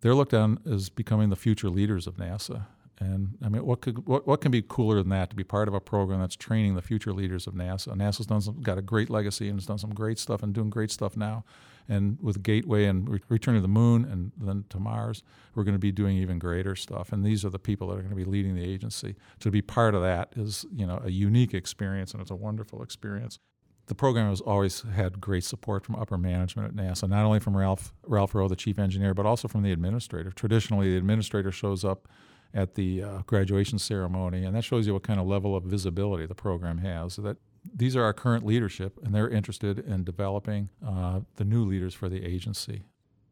they're 0.00 0.14
looked 0.14 0.34
on 0.34 0.60
as 0.70 0.88
becoming 0.90 1.30
the 1.30 1.36
future 1.36 1.70
leaders 1.70 2.06
of 2.06 2.16
NASA. 2.16 2.66
And 3.00 3.36
I 3.42 3.48
mean, 3.48 3.64
what 3.64 3.80
could 3.80 4.06
what, 4.06 4.26
what 4.26 4.40
can 4.40 4.52
be 4.52 4.62
cooler 4.62 4.96
than 4.96 5.08
that 5.08 5.30
to 5.30 5.36
be 5.36 5.44
part 5.44 5.66
of 5.66 5.74
a 5.74 5.80
program 5.80 6.20
that's 6.20 6.36
training 6.36 6.74
the 6.74 6.82
future 6.82 7.12
leaders 7.12 7.46
of 7.46 7.54
NASA? 7.54 7.88
NASA's 7.88 8.26
done 8.26 8.40
some, 8.40 8.60
got 8.60 8.78
a 8.78 8.82
great 8.82 9.10
legacy 9.10 9.48
and 9.48 9.58
has 9.58 9.66
done 9.66 9.78
some 9.78 9.92
great 9.92 10.18
stuff 10.18 10.42
and 10.42 10.54
doing 10.54 10.70
great 10.70 10.90
stuff 10.90 11.16
now. 11.16 11.44
And 11.88 12.18
with 12.20 12.42
Gateway 12.42 12.86
and 12.86 13.08
re- 13.08 13.20
return 13.28 13.54
to 13.54 13.60
the 13.60 13.68
moon 13.68 14.04
and 14.04 14.32
then 14.38 14.64
to 14.70 14.78
Mars, 14.78 15.22
we're 15.54 15.64
going 15.64 15.74
to 15.74 15.78
be 15.78 15.92
doing 15.92 16.16
even 16.16 16.38
greater 16.38 16.74
stuff. 16.74 17.12
And 17.12 17.24
these 17.24 17.44
are 17.44 17.50
the 17.50 17.58
people 17.58 17.88
that 17.88 17.94
are 17.94 18.02
going 18.02 18.10
to 18.10 18.16
be 18.16 18.24
leading 18.24 18.54
the 18.54 18.64
agency. 18.64 19.16
To 19.40 19.50
be 19.50 19.60
part 19.62 19.94
of 19.94 20.02
that 20.02 20.32
is, 20.36 20.64
you 20.74 20.86
know, 20.86 21.00
a 21.04 21.10
unique 21.10 21.54
experience 21.54 22.12
and 22.12 22.20
it's 22.20 22.30
a 22.30 22.36
wonderful 22.36 22.82
experience 22.82 23.38
the 23.86 23.94
program 23.94 24.30
has 24.30 24.40
always 24.40 24.82
had 24.94 25.20
great 25.20 25.44
support 25.44 25.84
from 25.84 25.96
upper 25.96 26.16
management 26.16 26.68
at 26.68 26.74
NASA, 26.74 27.08
not 27.08 27.24
only 27.24 27.40
from 27.40 27.56
Ralph 27.56 27.92
Ralph 28.06 28.34
Roe, 28.34 28.48
the 28.48 28.56
chief 28.56 28.78
engineer, 28.78 29.14
but 29.14 29.26
also 29.26 29.48
from 29.48 29.62
the 29.62 29.72
administrator. 29.72 30.30
Traditionally, 30.30 30.90
the 30.90 30.96
administrator 30.96 31.52
shows 31.52 31.84
up 31.84 32.08
at 32.54 32.74
the 32.74 33.02
uh, 33.02 33.18
graduation 33.26 33.78
ceremony, 33.78 34.44
and 34.44 34.54
that 34.54 34.64
shows 34.64 34.86
you 34.86 34.94
what 34.94 35.02
kind 35.02 35.20
of 35.20 35.26
level 35.26 35.54
of 35.56 35.64
visibility 35.64 36.24
the 36.24 36.34
program 36.34 36.78
has. 36.78 37.14
So 37.14 37.22
that 37.22 37.36
these 37.72 37.96
are 37.96 38.02
our 38.02 38.12
current 38.12 38.44
leadership, 38.44 38.98
and 39.02 39.14
they're 39.14 39.28
interested 39.28 39.78
in 39.78 40.04
developing 40.04 40.68
uh, 40.86 41.20
the 41.36 41.44
new 41.44 41.64
leaders 41.64 41.94
for 41.94 42.08
the 42.08 42.24
agency. 42.24 42.82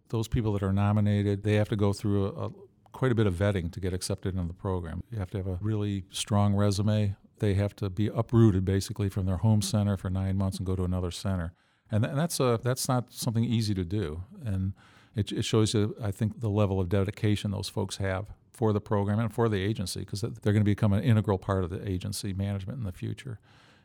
Those 0.09 0.29
people 0.29 0.53
that 0.55 0.63
are 0.63 0.73
nominated, 0.73 1.43
they 1.43 1.55
have 1.55 1.69
to 1.71 1.77
go 1.77 1.93
through 1.93 2.27
a, 2.27 2.47
a, 2.47 2.51
quite 2.93 3.13
a 3.13 3.15
bit 3.15 3.27
of 3.27 3.35
vetting 3.35 3.73
to 3.73 3.81
get 3.81 3.93
accepted 3.93 4.35
into 4.35 4.49
the 4.49 4.55
program. 4.55 5.03
You 5.11 5.19
have 5.19 5.31
to 5.31 5.39
have 5.39 5.47
a 5.47 5.59
really 5.61 6.05
strong 6.11 6.55
resume. 6.55 7.17
They 7.39 7.55
have 7.55 7.75
to 7.77 7.91
be 7.91 8.09
uprooted 8.09 8.65
basically 8.65 9.09
from 9.09 9.27
their 9.27 9.39
home 9.39 9.63
center 9.63 9.97
for 9.97 10.11
nine 10.11 10.37
months 10.37 10.59
and 10.59 10.67
go 10.67 10.77
to 10.77 10.85
another 10.85 11.11
center, 11.11 11.55
and, 11.91 12.05
th- 12.05 12.11
and 12.11 12.19
that's 12.19 12.39
a 12.41 12.61
that's 12.63 12.89
not 12.89 13.13
something 13.13 13.45
easy 13.45 13.75
to 13.75 13.85
do. 13.85 14.23
And 14.45 14.75
it, 15.15 15.33
it 15.33 15.45
shows 15.45 15.75
you, 15.75 15.95
I 16.03 16.11
think, 16.11 16.41
the 16.41 16.49
level 16.49 16.81
of 16.81 16.89
dedication 16.89 17.51
those 17.51 17.69
folks 17.69 17.97
have 17.97 18.27
for 18.53 18.73
the 18.73 18.81
program 18.81 19.19
and 19.19 19.33
for 19.33 19.49
the 19.49 19.61
agency 19.61 20.01
because 20.01 20.21
they're 20.21 20.53
going 20.53 20.61
to 20.61 20.65
become 20.65 20.93
an 20.93 21.03
integral 21.03 21.39
part 21.39 21.65
of 21.65 21.71
the 21.71 21.87
agency 21.89 22.33
management 22.33 22.79
in 22.79 22.85
the 22.85 22.93
future. 22.93 23.39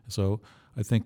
So 0.07 0.41
I 0.77 0.83
think 0.83 1.05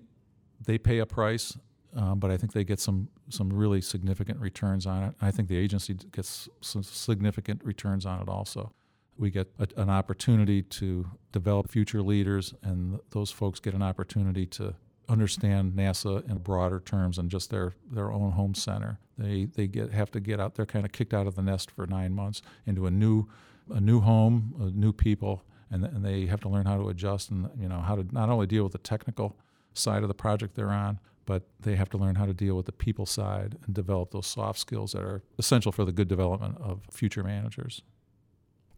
they 0.64 0.78
pay 0.78 0.98
a 0.98 1.06
price, 1.06 1.56
um, 1.94 2.18
but 2.18 2.30
I 2.30 2.36
think 2.36 2.52
they 2.52 2.64
get 2.64 2.80
some 2.80 3.08
some 3.28 3.50
really 3.50 3.80
significant 3.80 4.40
returns 4.40 4.86
on 4.86 5.02
it. 5.04 5.14
I 5.20 5.30
think 5.30 5.48
the 5.48 5.56
agency 5.56 5.94
gets 6.12 6.48
some 6.60 6.82
significant 6.82 7.64
returns 7.64 8.06
on 8.06 8.20
it 8.20 8.28
also. 8.28 8.72
We 9.18 9.30
get 9.30 9.48
a, 9.58 9.68
an 9.80 9.90
opportunity 9.90 10.62
to 10.62 11.06
develop 11.32 11.70
future 11.70 12.02
leaders, 12.02 12.54
and 12.62 12.98
those 13.10 13.30
folks 13.30 13.60
get 13.60 13.74
an 13.74 13.82
opportunity 13.82 14.46
to 14.46 14.74
understand 15.08 15.74
NASA 15.74 16.28
in 16.30 16.38
broader 16.38 16.80
terms 16.80 17.16
than 17.16 17.28
just 17.28 17.50
their, 17.50 17.74
their 17.90 18.10
own 18.12 18.32
home 18.32 18.54
center. 18.54 18.98
They 19.18 19.44
they 19.44 19.66
get 19.66 19.92
have 19.92 20.10
to 20.12 20.20
get 20.20 20.40
out. 20.40 20.54
They're 20.54 20.66
kind 20.66 20.84
of 20.84 20.92
kicked 20.92 21.12
out 21.12 21.26
of 21.26 21.34
the 21.34 21.42
nest 21.42 21.70
for 21.70 21.86
nine 21.86 22.14
months 22.14 22.42
into 22.66 22.86
a 22.86 22.90
new 22.90 23.28
a 23.70 23.80
new 23.80 24.00
home, 24.00 24.72
new 24.74 24.92
people, 24.92 25.44
and, 25.72 25.84
and 25.84 26.04
they 26.04 26.26
have 26.26 26.40
to 26.40 26.48
learn 26.48 26.66
how 26.66 26.76
to 26.76 26.88
adjust 26.88 27.30
and 27.30 27.48
you 27.58 27.68
know 27.68 27.80
how 27.80 27.96
to 27.96 28.06
not 28.12 28.28
only 28.28 28.46
deal 28.46 28.62
with 28.62 28.72
the 28.72 28.78
technical 28.78 29.36
side 29.74 30.02
of 30.02 30.08
the 30.08 30.14
project 30.14 30.54
they're 30.54 30.68
on, 30.68 31.00
but 31.24 31.42
they 31.60 31.76
have 31.76 31.88
to 31.90 31.96
learn 31.96 32.16
how 32.16 32.26
to 32.26 32.34
deal 32.34 32.56
with 32.56 32.66
the 32.66 32.72
people 32.72 33.06
side 33.06 33.56
and 33.64 33.74
develop 33.74 34.10
those 34.10 34.26
soft 34.26 34.58
skills 34.58 34.92
that 34.92 35.02
are 35.02 35.22
essential 35.38 35.72
for 35.72 35.84
the 35.84 35.92
good 35.92 36.08
development 36.08 36.56
of 36.60 36.82
future 36.90 37.22
managers. 37.22 37.82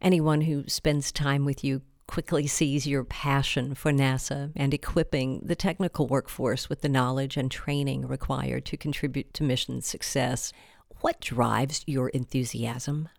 Anyone 0.01 0.41
who 0.41 0.63
spends 0.67 1.11
time 1.11 1.45
with 1.45 1.63
you 1.63 1.81
quickly 2.07 2.45
sees 2.45 2.85
your 2.85 3.03
passion 3.03 3.73
for 3.73 3.91
NASA 3.91 4.51
and 4.55 4.73
equipping 4.73 5.41
the 5.43 5.55
technical 5.55 6.07
workforce 6.07 6.69
with 6.69 6.81
the 6.81 6.89
knowledge 6.89 7.35
and 7.35 7.49
training 7.49 8.07
required 8.07 8.65
to 8.65 8.77
contribute 8.77 9.33
to 9.33 9.43
mission 9.43 9.81
success. 9.81 10.53
What 11.01 11.19
drives 11.19 11.83
your 11.87 12.09
enthusiasm? 12.09 13.09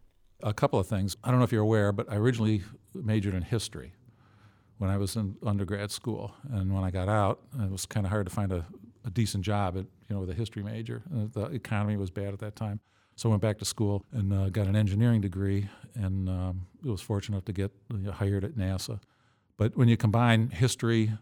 A 0.43 0.53
couple 0.53 0.79
of 0.79 0.87
things. 0.87 1.17
I 1.25 1.31
don't 1.31 1.39
know 1.39 1.45
if 1.45 1.53
you're 1.53 1.63
aware, 1.63 1.93
but 1.93 2.11
I 2.11 2.17
originally 2.17 2.63
majored 2.95 3.35
in 3.35 3.43
history 3.43 3.93
when 4.79 4.91
I 4.91 4.97
was 4.97 5.17
in 5.17 5.37
undergrad 5.45 5.91
school, 5.91 6.35
and 6.53 6.75
when 6.75 6.85
I 6.85 6.91
got 6.91 7.09
out, 7.09 7.41
it 7.59 7.71
was 7.71 7.87
kind 7.87 8.05
of 8.05 8.11
hard 8.11 8.27
to 8.27 8.33
find 8.33 8.53
a, 8.53 8.67
a, 9.05 9.11
decent 9.11 9.43
job 9.45 9.77
at 9.77 9.85
you 9.85 10.15
know 10.15 10.21
with 10.21 10.31
a 10.31 10.35
history 10.35 10.63
major. 10.63 11.03
Uh, 11.15 11.27
the 11.33 11.45
economy 11.47 11.97
was 11.97 12.11
bad 12.11 12.35
at 12.35 12.41
that 12.41 12.57
time, 12.57 12.81
so 13.15 13.29
I 13.29 13.31
went 13.31 13.43
back 13.43 13.59
to 13.59 13.65
school 13.65 14.05
and 14.13 14.33
uh, 14.33 14.51
got 14.51 14.67
an 14.67 14.77
engineering 14.77 15.21
degree, 15.21 15.69
and 15.95 16.29
um, 16.29 16.67
was 16.83 17.01
fortunate 17.01 17.47
to 17.47 17.53
get 17.53 17.73
hired 18.13 18.45
at 18.45 18.53
NASA. 18.53 19.01
But 19.57 19.77
when 19.77 19.89
you 19.89 19.97
combine 19.97 20.51
history 20.51 21.13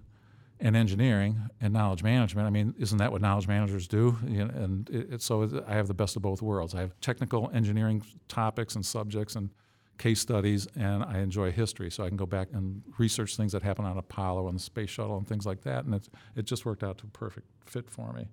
and 0.64 0.74
engineering 0.74 1.50
and 1.60 1.74
knowledge 1.74 2.02
management. 2.02 2.46
I 2.46 2.50
mean, 2.50 2.74
isn't 2.78 2.96
that 2.96 3.12
what 3.12 3.20
knowledge 3.20 3.46
managers 3.46 3.86
do? 3.86 4.16
And 4.22 4.88
it, 4.88 5.12
it, 5.12 5.22
so 5.22 5.62
I 5.68 5.74
have 5.74 5.88
the 5.88 5.94
best 5.94 6.16
of 6.16 6.22
both 6.22 6.40
worlds. 6.40 6.74
I 6.74 6.80
have 6.80 6.98
technical 7.02 7.50
engineering 7.52 8.02
topics 8.28 8.74
and 8.74 8.84
subjects 8.84 9.36
and 9.36 9.50
case 9.98 10.20
studies, 10.20 10.66
and 10.74 11.04
I 11.04 11.18
enjoy 11.18 11.52
history. 11.52 11.90
So 11.90 12.02
I 12.02 12.08
can 12.08 12.16
go 12.16 12.24
back 12.24 12.48
and 12.54 12.82
research 12.98 13.36
things 13.36 13.52
that 13.52 13.62
happened 13.62 13.88
on 13.88 13.98
Apollo 13.98 14.48
and 14.48 14.56
the 14.56 14.62
space 14.62 14.88
shuttle 14.88 15.18
and 15.18 15.28
things 15.28 15.44
like 15.44 15.60
that. 15.64 15.84
And 15.84 15.94
it, 15.96 16.08
it 16.34 16.44
just 16.46 16.64
worked 16.64 16.82
out 16.82 16.96
to 16.98 17.04
a 17.04 17.10
perfect 17.10 17.46
fit 17.66 17.90
for 17.90 18.14
me. 18.14 18.28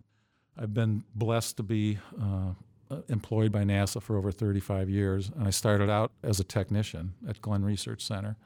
I've 0.57 0.73
been 0.73 1.03
blessed 1.13 1.57
to 1.57 1.63
be 1.63 1.99
uh, 2.19 2.53
employed 3.09 3.51
by 3.51 3.63
NASA 3.63 4.01
for 4.01 4.17
over 4.17 4.31
35 4.31 4.89
years, 4.89 5.29
and 5.35 5.45
I 5.45 5.49
started 5.49 5.89
out 5.89 6.11
as 6.23 6.39
a 6.39 6.45
technician 6.45 7.13
at 7.27 7.41
Glenn 7.41 7.65
Research 7.65 8.05
Center. 8.05 8.37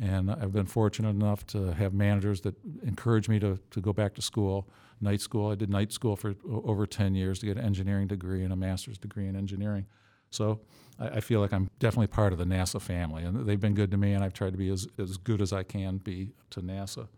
And 0.00 0.30
I've 0.30 0.52
been 0.52 0.66
fortunate 0.66 1.10
enough 1.10 1.46
to 1.48 1.72
have 1.72 1.94
managers 1.94 2.42
that 2.42 2.54
encourage 2.82 3.28
me 3.28 3.38
to, 3.40 3.58
to 3.70 3.80
go 3.80 3.92
back 3.92 4.14
to 4.14 4.22
school, 4.22 4.68
night 5.00 5.20
school. 5.20 5.50
I 5.50 5.54
did 5.54 5.70
night 5.70 5.90
school 5.90 6.16
for 6.16 6.34
over 6.46 6.86
10 6.86 7.14
years 7.14 7.38
to 7.38 7.46
get 7.46 7.56
an 7.56 7.64
engineering 7.64 8.06
degree 8.06 8.44
and 8.44 8.52
a 8.52 8.56
master's 8.56 8.98
degree 8.98 9.26
in 9.26 9.36
engineering. 9.36 9.86
So 10.30 10.60
I, 10.98 11.08
I, 11.08 11.20
feel 11.20 11.40
like 11.40 11.52
I'm 11.52 11.70
definitely 11.78 12.08
part 12.08 12.32
of 12.32 12.38
the 12.38 12.44
NASA 12.44 12.80
family, 12.80 13.22
and 13.22 13.46
they've 13.46 13.60
been 13.60 13.74
good 13.74 13.90
to 13.92 13.96
me, 13.96 14.12
and 14.12 14.22
I've 14.22 14.34
tried 14.34 14.52
to 14.52 14.58
be 14.58 14.68
as, 14.70 14.86
as 14.98 15.16
good 15.16 15.40
as 15.40 15.52
I 15.52 15.62
can 15.62 15.96
be 15.98 16.32
to 16.50 16.60
NASA. 16.60 17.08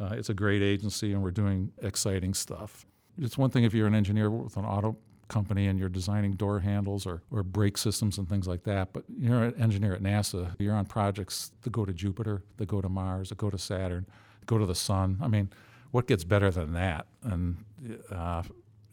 Uh, 0.00 0.14
it's 0.14 0.30
a 0.30 0.34
great 0.34 0.62
agency, 0.62 1.12
and 1.12 1.22
we're 1.22 1.30
doing 1.30 1.70
exciting 1.82 2.34
stuff. 2.34 2.86
It's 3.18 3.38
one 3.38 3.50
thing 3.50 3.62
if 3.62 3.72
you're 3.72 3.86
an 3.86 3.94
engineer 3.94 4.30
with 4.30 4.56
an 4.56 4.64
auto 4.64 4.96
company 5.28 5.66
and 5.66 5.78
you're 5.78 5.88
designing 5.88 6.32
door 6.32 6.60
handles 6.60 7.06
or, 7.06 7.22
or 7.30 7.42
brake 7.42 7.78
systems 7.78 8.18
and 8.18 8.28
things 8.28 8.46
like 8.46 8.64
that. 8.64 8.92
But 8.92 9.04
you're 9.08 9.44
an 9.44 9.60
engineer 9.60 9.94
at 9.94 10.02
NASA, 10.02 10.54
you're 10.58 10.74
on 10.74 10.86
projects 10.86 11.52
that 11.62 11.70
go 11.70 11.84
to 11.84 11.92
Jupiter, 11.92 12.42
that 12.56 12.66
go 12.66 12.80
to 12.80 12.88
Mars, 12.88 13.30
that 13.30 13.38
go 13.38 13.50
to 13.50 13.58
Saturn, 13.58 14.06
go 14.46 14.58
to 14.58 14.66
the 14.66 14.74
sun. 14.74 15.18
I 15.22 15.28
mean, 15.28 15.50
what 15.90 16.06
gets 16.06 16.24
better 16.24 16.50
than 16.50 16.72
that? 16.74 17.06
And 17.22 17.64
uh, 18.10 18.42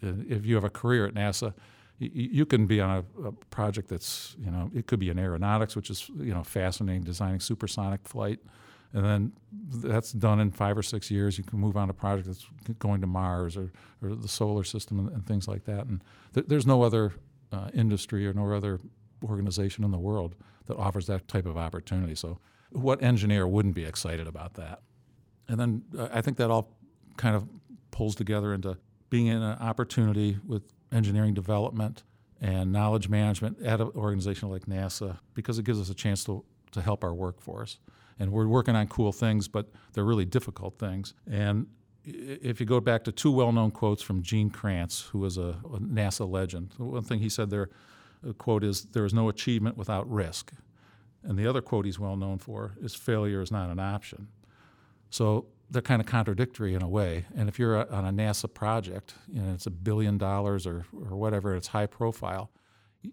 if 0.02 0.46
you 0.46 0.56
have 0.56 0.64
a 0.64 0.70
career 0.70 1.06
at 1.06 1.14
NASA, 1.14 1.54
you, 2.00 2.48
can 2.48 2.66
be 2.66 2.82
on 2.82 2.90
a, 2.90 3.28
a, 3.28 3.32
project 3.32 3.88
that's, 3.88 4.36
you 4.40 4.50
know, 4.50 4.72
it 4.74 4.88
could 4.88 5.00
be 5.00 5.10
in 5.10 5.20
aeronautics, 5.20 5.76
which 5.76 5.92
is, 5.92 6.10
you 6.18 6.34
know, 6.34 6.44
fascinating, 6.44 7.04
designing 7.04 7.40
supersonic 7.40 8.08
flight 8.08 8.40
and 8.94 9.06
then 9.06 9.32
that's 9.74 10.12
done 10.12 10.40
in 10.40 10.52
five 10.52 10.78
or 10.78 10.84
six 10.84 11.10
years. 11.10 11.38
You 11.38 11.44
can 11.44 11.60
move 11.60 11.78
on 11.78 11.88
to 11.88 11.94
project 11.94 12.28
that's 12.28 12.46
going 12.80 13.02
to 13.02 13.08
Mars 13.08 13.56
or, 13.56 13.72
or 14.02 14.16
the 14.16 14.28
solar 14.28 14.64
system 14.64 15.00
and, 15.00 15.10
and 15.10 15.26
things 15.26 15.48
like 15.48 15.64
that. 15.66 15.86
And 15.86 16.04
th- 16.34 16.48
there's 16.48 16.68
no 16.68 16.84
other 16.84 17.14
uh, 17.52 17.70
industry 17.74 18.28
or 18.28 18.34
no 18.34 18.52
other 18.54 18.80
organization 19.24 19.84
in 19.84 19.92
the 19.92 20.00
world 20.00 20.36
that 20.66 20.78
offers 20.78 21.08
that 21.08 21.28
type 21.28 21.46
of 21.46 21.58
opportunity. 21.58 22.16
So, 22.16 22.40
what 22.72 23.02
engineer 23.04 23.48
wouldn't 23.48 23.76
be 23.76 23.86
excited 23.86 24.28
about 24.28 24.54
that? 24.56 24.82
And 25.48 25.60
then 25.60 25.84
uh, 25.98 26.08
I 26.14 26.22
think 26.22 26.38
that 26.38 26.50
all 26.50 26.78
kind 27.18 27.36
of 27.36 27.48
pulls 27.92 28.16
together 28.16 28.54
into 28.54 28.78
being 29.10 29.28
in 29.28 29.42
an 29.42 29.58
opportunity 29.60 30.38
with 30.46 30.64
engineering 30.92 31.34
development 31.34 32.04
and 32.40 32.72
knowledge 32.72 33.10
management 33.10 33.62
at 33.62 33.82
an 33.82 33.92
organization 33.96 34.50
like 34.50 34.66
NASA 34.66 35.20
because 35.34 35.60
it 35.60 35.66
gives 35.66 35.80
us 35.80 35.90
a 35.90 35.94
chance 35.94 36.24
to, 36.24 36.44
to 36.72 36.82
help 36.82 37.04
our 37.04 37.14
workforce 37.14 37.78
and 38.22 38.32
we're 38.32 38.48
working 38.48 38.76
on 38.76 38.88
cool 38.88 39.12
things, 39.12 39.48
but 39.48 39.72
they're 39.94 40.06
really 40.06 40.26
difficult 40.26 40.78
things. 40.78 41.16
And 41.30 41.66
if 42.06 42.60
you 42.60 42.68
go 42.68 42.80
back 42.80 43.04
to 43.06 43.12
two 43.12 43.32
well-known 43.32 43.72
quotes 43.72 44.04
from 44.04 44.22
Gene 44.22 44.52
Kranz, 44.52 45.02
who 45.12 45.18
was 45.20 45.40
a, 45.40 45.58
NASA 45.80 46.30
legend, 46.30 46.76
one 46.78 47.04
thing 47.04 47.20
he 47.20 47.30
said 47.30 47.50
there, 47.50 47.70
a 48.28 48.34
quote 48.34 48.64
is, 48.64 48.84
"There 48.86 49.06
is 49.06 49.14
no 49.14 49.28
achievement 49.28 49.76
without 49.76 50.08
risk," 50.08 50.52
and 51.24 51.36
the 51.38 51.48
other 51.48 51.62
quote 51.62 51.86
he's 51.86 51.98
well 51.98 52.16
known 52.16 52.38
for 52.38 52.76
is, 52.80 52.94
"Failure 52.94 53.42
is 53.42 53.52
not 53.52 53.72
an 53.72 53.80
option." 53.80 54.28
So 55.10 55.48
they're 55.72 55.82
kind 55.82 56.00
of 56.00 56.06
contradictory 56.06 56.76
in 56.76 56.84
a 56.84 56.88
way. 56.88 57.26
And 57.36 57.50
if 57.50 57.58
you're 57.58 57.78
uh, 57.78 57.98
on 57.98 58.06
a 58.06 58.12
NASA 58.12 58.54
project, 58.54 59.16
you 59.28 59.42
know, 59.42 59.52
it's 59.54 59.66
a 59.66 59.72
billion 59.72 60.20
dollars 60.20 60.68
or, 60.68 60.86
or 60.94 61.18
whatever, 61.18 61.56
it's 61.56 61.70
high 61.70 61.88
profile. 61.88 62.52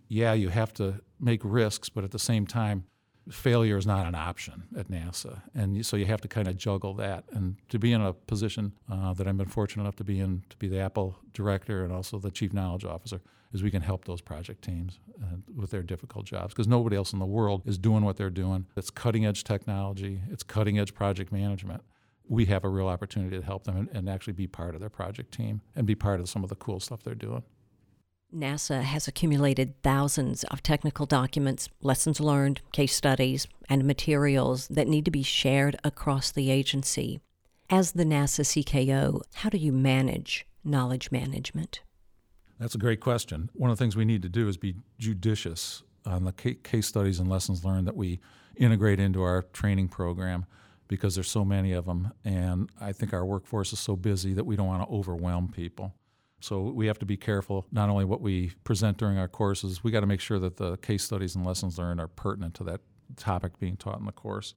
Yeah, 0.08 0.34
you 0.34 0.50
have 0.50 0.74
to 0.74 1.00
make 1.18 1.40
risks, 1.42 1.88
but 1.88 2.04
at 2.04 2.10
the 2.10 2.18
same 2.18 2.46
time, 2.46 2.84
failure 3.30 3.76
is 3.76 3.86
not 3.86 4.06
an 4.06 4.14
option 4.14 4.64
at 4.76 4.90
NASA, 4.90 5.42
and 5.54 5.84
so 5.84 5.96
you 5.96 6.06
have 6.06 6.20
to 6.22 6.28
kind 6.28 6.48
of 6.48 6.56
juggle 6.56 6.94
that. 6.94 7.24
And 7.32 7.56
to 7.68 7.78
be 7.78 7.92
in 7.92 8.00
a 8.00 8.12
position 8.12 8.72
uh, 8.90 9.12
that 9.14 9.26
I've 9.26 9.36
been 9.36 9.48
fortunate 9.48 9.82
enough 9.82 9.96
to 9.96 10.04
be 10.04 10.20
in, 10.20 10.42
to 10.50 10.56
be 10.56 10.68
the 10.68 10.76
APPEL 10.76 11.14
director 11.32 11.84
and 11.84 11.92
also 11.92 12.18
the 12.18 12.30
chief 12.30 12.52
knowledge 12.52 12.84
officer, 12.84 13.20
is 13.52 13.62
we 13.62 13.70
can 13.70 13.82
help 13.82 14.04
those 14.04 14.20
project 14.20 14.62
teams 14.62 14.98
uh, 15.22 15.36
with 15.54 15.70
their 15.70 15.82
difficult 15.82 16.26
jobs 16.26 16.52
because 16.52 16.68
nobody 16.68 16.96
else 16.96 17.12
in 17.12 17.18
the 17.18 17.26
world 17.26 17.62
is 17.66 17.78
doing 17.78 18.04
what 18.04 18.16
they're 18.16 18.30
doing. 18.30 18.66
It's 18.76 18.90
cutting 18.90 19.24
edge 19.24 19.44
technology, 19.44 20.20
it's 20.30 20.42
cutting 20.42 20.78
edge 20.78 20.94
project 20.94 21.32
management. 21.32 21.82
we 22.28 22.44
have 22.46 22.64
a 22.64 22.68
real 22.68 22.88
opportunity 22.88 23.38
to 23.38 23.44
help 23.44 23.64
them 23.64 23.76
and, 23.76 23.88
and 23.92 24.08
actually 24.08 24.34
be 24.34 24.46
part 24.46 24.74
of 24.74 24.80
their 24.80 24.90
project 24.90 25.32
team 25.32 25.62
and 25.74 25.86
be 25.86 25.94
part 25.94 26.20
of 26.20 26.28
some 26.28 26.42
of 26.42 26.50
the 26.50 26.56
cool 26.56 26.78
stuff 26.78 27.02
they're 27.02 27.14
doing. 27.14 27.42
NASA 28.34 28.82
has 28.82 29.08
accumulated 29.08 29.82
thousands 29.82 30.44
of 30.44 30.62
technical 30.62 31.06
documents, 31.06 31.68
lessons 31.80 32.20
learned, 32.20 32.60
case 32.72 32.94
studies, 32.94 33.46
and 33.70 33.84
materials 33.84 34.68
that 34.68 34.86
need 34.86 35.06
to 35.06 35.10
be 35.10 35.22
shared 35.22 35.76
across 35.82 36.30
the 36.30 36.50
agency. 36.50 37.20
As 37.70 37.92
the 37.92 38.04
NASA 38.04 38.44
CKO, 38.44 39.22
how 39.34 39.48
do 39.48 39.56
you 39.56 39.72
manage 39.72 40.46
knowledge 40.62 41.10
management? 41.10 41.80
That's 42.58 42.74
a 42.74 42.78
great 42.78 43.00
question. 43.00 43.48
One 43.54 43.70
of 43.70 43.78
the 43.78 43.82
things 43.82 43.96
we 43.96 44.04
need 44.04 44.22
to 44.22 44.28
do 44.28 44.46
is 44.48 44.58
be 44.58 44.74
judicious 44.98 45.82
on 46.04 46.24
the 46.24 46.32
case 46.32 46.86
studies 46.86 47.20
and 47.20 47.30
lessons 47.30 47.64
learned 47.64 47.86
that 47.86 47.96
we 47.96 48.20
integrate 48.56 49.00
into 49.00 49.22
our 49.22 49.42
training 49.52 49.88
program 49.88 50.44
because 50.86 51.14
there's 51.14 51.30
so 51.30 51.44
many 51.44 51.72
of 51.72 51.86
them. 51.86 52.12
And 52.24 52.70
I 52.80 52.92
think 52.92 53.14
our 53.14 53.24
workforce 53.24 53.72
is 53.72 53.78
so 53.78 53.96
busy 53.96 54.34
that 54.34 54.44
we 54.44 54.56
don't 54.56 54.66
want 54.66 54.86
to 54.86 54.94
overwhelm 54.94 55.48
people. 55.48 55.94
So 56.40 56.62
we 56.62 56.86
have 56.86 56.98
to 57.00 57.06
be 57.06 57.16
careful 57.16 57.66
not 57.72 57.88
only 57.88 58.04
what 58.04 58.20
we 58.20 58.52
present 58.64 58.96
during 58.96 59.18
our 59.18 59.28
courses, 59.28 59.82
we 59.82 59.90
got 59.90 60.00
to 60.00 60.06
make 60.06 60.20
sure 60.20 60.38
that 60.38 60.56
the 60.56 60.76
case 60.78 61.02
studies 61.02 61.34
and 61.34 61.44
lessons 61.44 61.78
learned 61.78 62.00
are 62.00 62.08
pertinent 62.08 62.54
to 62.54 62.64
that 62.64 62.80
topic 63.16 63.58
being 63.58 63.76
taught 63.76 63.98
in 63.98 64.06
the 64.06 64.12
course. 64.12 64.54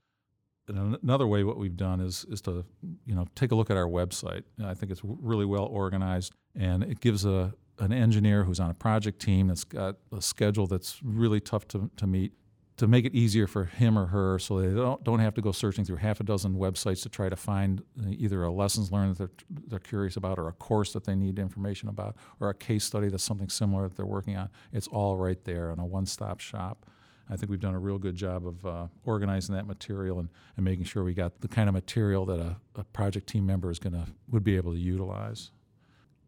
And 0.68 0.98
another 1.04 1.28
way 1.28 1.44
what 1.44 1.58
we've 1.58 1.76
done 1.76 2.00
is 2.00 2.26
is 2.30 2.40
to 2.42 2.64
you 3.06 3.16
know 3.16 3.26
take 3.36 3.52
a 3.52 3.56
look 3.56 3.70
at 3.70 3.78
our 3.78 3.88
website. 3.88 4.44
I 4.64 4.74
think 4.74 4.92
it's 4.92 5.02
really 5.04 5.46
well 5.46 5.66
organized 5.66 6.34
and 6.56 6.84
it 6.84 7.00
gives 7.00 7.26
a 7.26 7.54
an 7.80 7.92
engineer 7.92 8.44
who's 8.44 8.60
on 8.60 8.70
a 8.70 8.74
project 8.76 9.20
team 9.20 9.48
that's 9.48 9.64
got 9.64 9.96
a 10.16 10.22
schedule 10.22 10.68
that's 10.68 11.00
really 11.04 11.40
tough 11.40 11.68
to, 11.70 11.90
to 11.98 12.06
meet 12.06 12.34
to 12.82 12.88
make 12.88 13.06
it 13.06 13.14
easier 13.14 13.46
for 13.46 13.66
him 13.66 13.96
or 13.96 14.08
her 14.08 14.40
so 14.40 14.60
they 14.60 14.74
don't, 14.74 15.04
don't 15.04 15.20
have 15.20 15.36
to 15.36 15.42
go 15.42 15.52
searching 15.52 15.86
through 15.86 15.98
half 15.98 16.20
a 16.20 16.24
dozen 16.24 16.56
websites 16.56 17.04
to 17.04 17.10
try 17.10 17.30
to 17.30 17.36
find 17.36 17.84
uh, 18.00 18.10
either 18.10 18.44
a 18.44 18.52
lessons 18.52 18.92
learned 18.92 19.16
that 19.16 19.18
they're, 19.20 19.48
they're 19.68 19.80
curious 19.80 20.18
about 20.18 20.40
or 20.40 20.48
a 20.48 20.52
course 20.54 20.92
that 20.92 21.04
they 21.04 21.14
need 21.14 21.38
information 21.38 21.90
about 21.90 22.16
or 22.40 22.50
a 22.50 22.56
case 22.56 22.84
study 22.84 23.08
that's 23.08 23.24
something 23.24 23.50
similar 23.50 23.88
that 23.88 23.96
they're 23.96 24.04
working 24.08 24.36
on. 24.36 24.50
It's 24.74 24.88
all 24.88 25.16
right 25.16 25.38
there 25.44 25.70
in 25.70 25.78
a 25.78 25.86
one-stop 25.86 26.40
shop. 26.40 26.88
I 27.30 27.36
think 27.36 27.52
we've 27.52 27.60
done 27.60 27.76
a 27.76 27.80
real 27.80 28.00
good 28.00 28.16
job 28.16 28.48
of 28.48 28.66
uh, 28.66 28.88
organizing 29.04 29.54
that 29.54 29.68
material 29.68 30.18
and, 30.18 30.30
and 30.56 30.66
making 30.66 30.86
sure 30.86 31.04
we 31.04 31.14
got 31.14 31.40
the 31.40 31.48
kind 31.48 31.70
of 31.70 31.76
material 31.76 32.26
that 32.26 32.40
a, 32.40 32.56
a 32.78 32.84
project 32.86 33.28
team 33.28 33.46
member 33.46 33.70
is 33.70 33.78
going 33.78 33.94
to 33.94 34.08
would 34.32 34.44
be 34.44 34.58
able 34.58 34.74
to 34.74 34.80
utilize. 34.80 35.52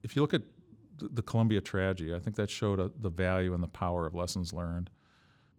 If 0.04 0.16
you 0.16 0.22
look 0.22 0.36
at 0.36 0.44
the 1.00 1.24
Columbia 1.24 1.62
tragedy, 1.62 2.14
I 2.14 2.20
think 2.20 2.36
that 2.36 2.52
showed 2.52 2.80
a, 2.80 2.92
the 3.02 3.10
value 3.10 3.56
and 3.56 3.64
the 3.64 3.68
power 3.68 4.06
of 4.06 4.14
lessons 4.14 4.54
learned 4.54 4.92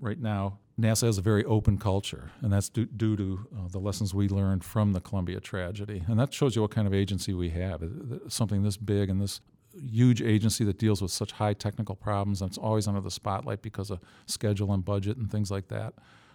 right 0.00 0.20
now, 0.20 0.58
NASA 0.80 1.06
has 1.06 1.18
a 1.18 1.22
very 1.22 1.44
open 1.44 1.78
culture, 1.78 2.30
and 2.42 2.52
that's 2.52 2.68
due, 2.68 2.86
due 2.86 3.16
to 3.16 3.46
uh, 3.56 3.68
the 3.68 3.78
lessons 3.78 4.12
we 4.12 4.28
learned 4.28 4.64
from 4.64 4.92
the 4.92 5.00
Columbia 5.00 5.38
tragedy. 5.38 6.02
And 6.08 6.18
that 6.18 6.34
shows 6.34 6.56
you 6.56 6.62
what 6.62 6.72
kind 6.72 6.86
of 6.86 6.94
agency 6.94 7.32
we 7.32 7.50
have. 7.50 7.82
Something 8.28 8.62
this 8.62 8.76
big 8.76 9.08
and 9.08 9.20
this 9.20 9.40
huge 9.72 10.20
agency 10.20 10.64
that 10.64 10.78
deals 10.78 11.00
with 11.00 11.10
such 11.10 11.32
high 11.32 11.54
technical 11.54 11.94
problems, 11.94 12.40
and 12.40 12.50
it's 12.50 12.58
always 12.58 12.88
under 12.88 13.00
the 13.00 13.10
spotlight 13.10 13.62
because 13.62 13.90
of 13.90 14.00
schedule 14.26 14.72
and 14.72 14.84
budget 14.84 15.16
and 15.16 15.30
things 15.30 15.50
like 15.50 15.68
that. 15.68 15.94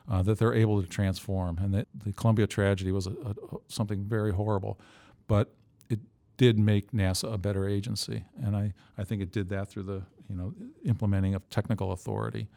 Uh, 0.10 0.24
that 0.24 0.40
they're 0.40 0.56
able 0.56 0.82
to 0.82 0.88
transform, 0.88 1.60
and 1.60 1.72
that 1.72 1.88
the 1.94 2.12
Columbia 2.14 2.48
tragedy 2.48 2.92
was 2.92 3.06
a, 3.06 3.12
a, 3.12 3.36
something 3.68 4.06
very 4.06 4.34
horrible, 4.34 4.80
but 5.28 5.54
it 5.88 6.00
did 6.36 6.58
make 6.58 6.92
NASA 6.92 7.32
a 7.32 7.38
better 7.38 7.68
agency, 7.68 8.24
and 8.44 8.56
I, 8.56 8.74
I 8.98 9.04
think 9.04 9.22
it 9.22 9.32
did 9.32 9.50
that 9.50 9.70
through 9.70 9.84
the 9.84 10.02
you 10.28 10.36
know 10.36 10.56
implementing 10.84 11.36
of 11.36 11.48
technical 11.52 11.92
authority 11.92 12.48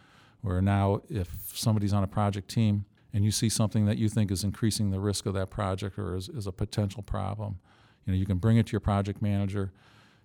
where 0.42 0.61
now 0.61 1.00
if 1.09 1.35
somebody's 1.55 1.92
on 1.92 2.05
a 2.05 2.09
project 2.09 2.48
team 2.48 2.85
and 3.14 3.24
you 3.24 3.31
see 3.31 3.48
something 3.48 3.87
that 3.87 3.98
you 3.98 4.09
think 4.09 4.31
is 4.31 4.44
increasing 4.44 4.90
the 4.90 5.00
risk 5.00 5.26
of 5.26 5.35
that 5.35 5.50
project 5.50 5.98
or 5.98 6.16
is, 6.16 6.28
is 6.28 6.46
a 6.46 6.52
potential 6.52 7.02
problem, 7.02 7.59
you 8.05 8.12
know, 8.12 8.18
you 8.18 8.26
can 8.26 8.38
bring 8.38 8.57
it 8.57 8.66
to 8.66 8.72
your 8.72 8.81
project 8.81 9.22
manager 9.22 9.72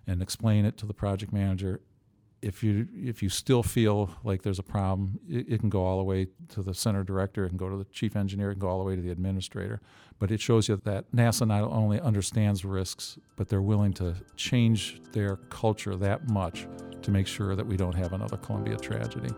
and 0.06 0.22
explain 0.22 0.64
it 0.64 0.76
to 0.78 0.86
the 0.86 0.94
project 0.94 1.32
manager. 1.32 1.80
If 2.40 2.62
you 2.62 2.86
if 2.94 3.20
you 3.20 3.28
still 3.28 3.64
feel 3.64 4.10
like 4.22 4.42
there's 4.42 4.60
a 4.60 4.64
problem, 4.64 5.18
it, 5.28 5.46
it, 5.48 5.60
can 5.60 5.68
go 5.68 5.84
all 5.84 5.98
the 5.98 6.04
way 6.04 6.28
to 6.50 6.62
the 6.62 6.72
center 6.72 7.02
director, 7.02 7.44
it 7.44 7.48
can 7.48 7.58
go 7.58 7.68
to 7.68 7.76
the 7.76 7.84
chief 7.86 8.14
engineer, 8.14 8.50
it 8.50 8.54
can 8.54 8.60
go 8.60 8.68
all 8.68 8.78
the 8.78 8.84
way 8.84 8.94
to 8.94 9.02
the 9.02 9.10
administrator. 9.10 9.80
But 10.20 10.30
it 10.30 10.40
shows 10.40 10.68
you 10.68 10.80
that 10.84 11.10
NASA 11.12 11.46
not 11.46 11.64
only 11.64 12.00
understands 12.00 12.64
risks, 12.64 13.18
but 13.36 13.48
they're 13.48 13.62
willing 13.62 13.92
to 13.94 14.14
change 14.36 15.00
their 15.12 15.36
culture 15.50 15.96
that 15.96 16.28
much 16.30 16.68
to 17.02 17.10
make 17.10 17.26
sure 17.26 17.56
that 17.56 17.66
we 17.66 17.76
don't 17.76 17.94
have 17.94 18.12
another 18.12 18.36
Columbia 18.36 18.76
tragedy. 18.76 19.30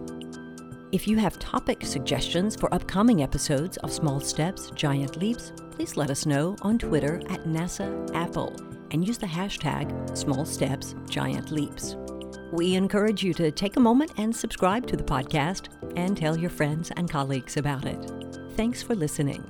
If 0.93 1.05
you 1.05 1.17
have 1.17 1.37
topic 1.37 1.85
suggestions 1.85 2.55
for 2.55 2.73
upcoming 2.73 3.21
episodes 3.21 3.75
of 3.77 3.91
Small 3.91 4.21
Steps, 4.21 4.71
Giant 4.73 5.17
Leaps, 5.17 5.51
please 5.69 5.97
let 5.97 6.09
us 6.09 6.25
know 6.25 6.55
on 6.61 6.79
Twitter 6.79 7.17
at 7.27 7.43
NASA 7.43 8.09
APPEL 8.11 8.55
and 8.91 9.05
use 9.05 9.17
the 9.17 9.27
hashtag 9.27 10.17
Small 10.17 10.45
Steps, 10.45 10.95
Giant 11.09 11.51
Leaps. 11.51 11.97
We 12.53 12.75
encourage 12.75 13.21
you 13.21 13.33
to 13.33 13.51
take 13.51 13.75
a 13.75 13.81
moment 13.81 14.13
and 14.15 14.33
subscribe 14.33 14.87
to 14.87 14.95
the 14.95 15.03
podcast 15.03 15.67
and 15.97 16.15
tell 16.15 16.37
your 16.37 16.49
friends 16.49 16.89
and 16.95 17.09
colleagues 17.09 17.57
about 17.57 17.83
it. 17.83 18.09
Thanks 18.55 18.81
for 18.81 18.95
listening. 18.95 19.43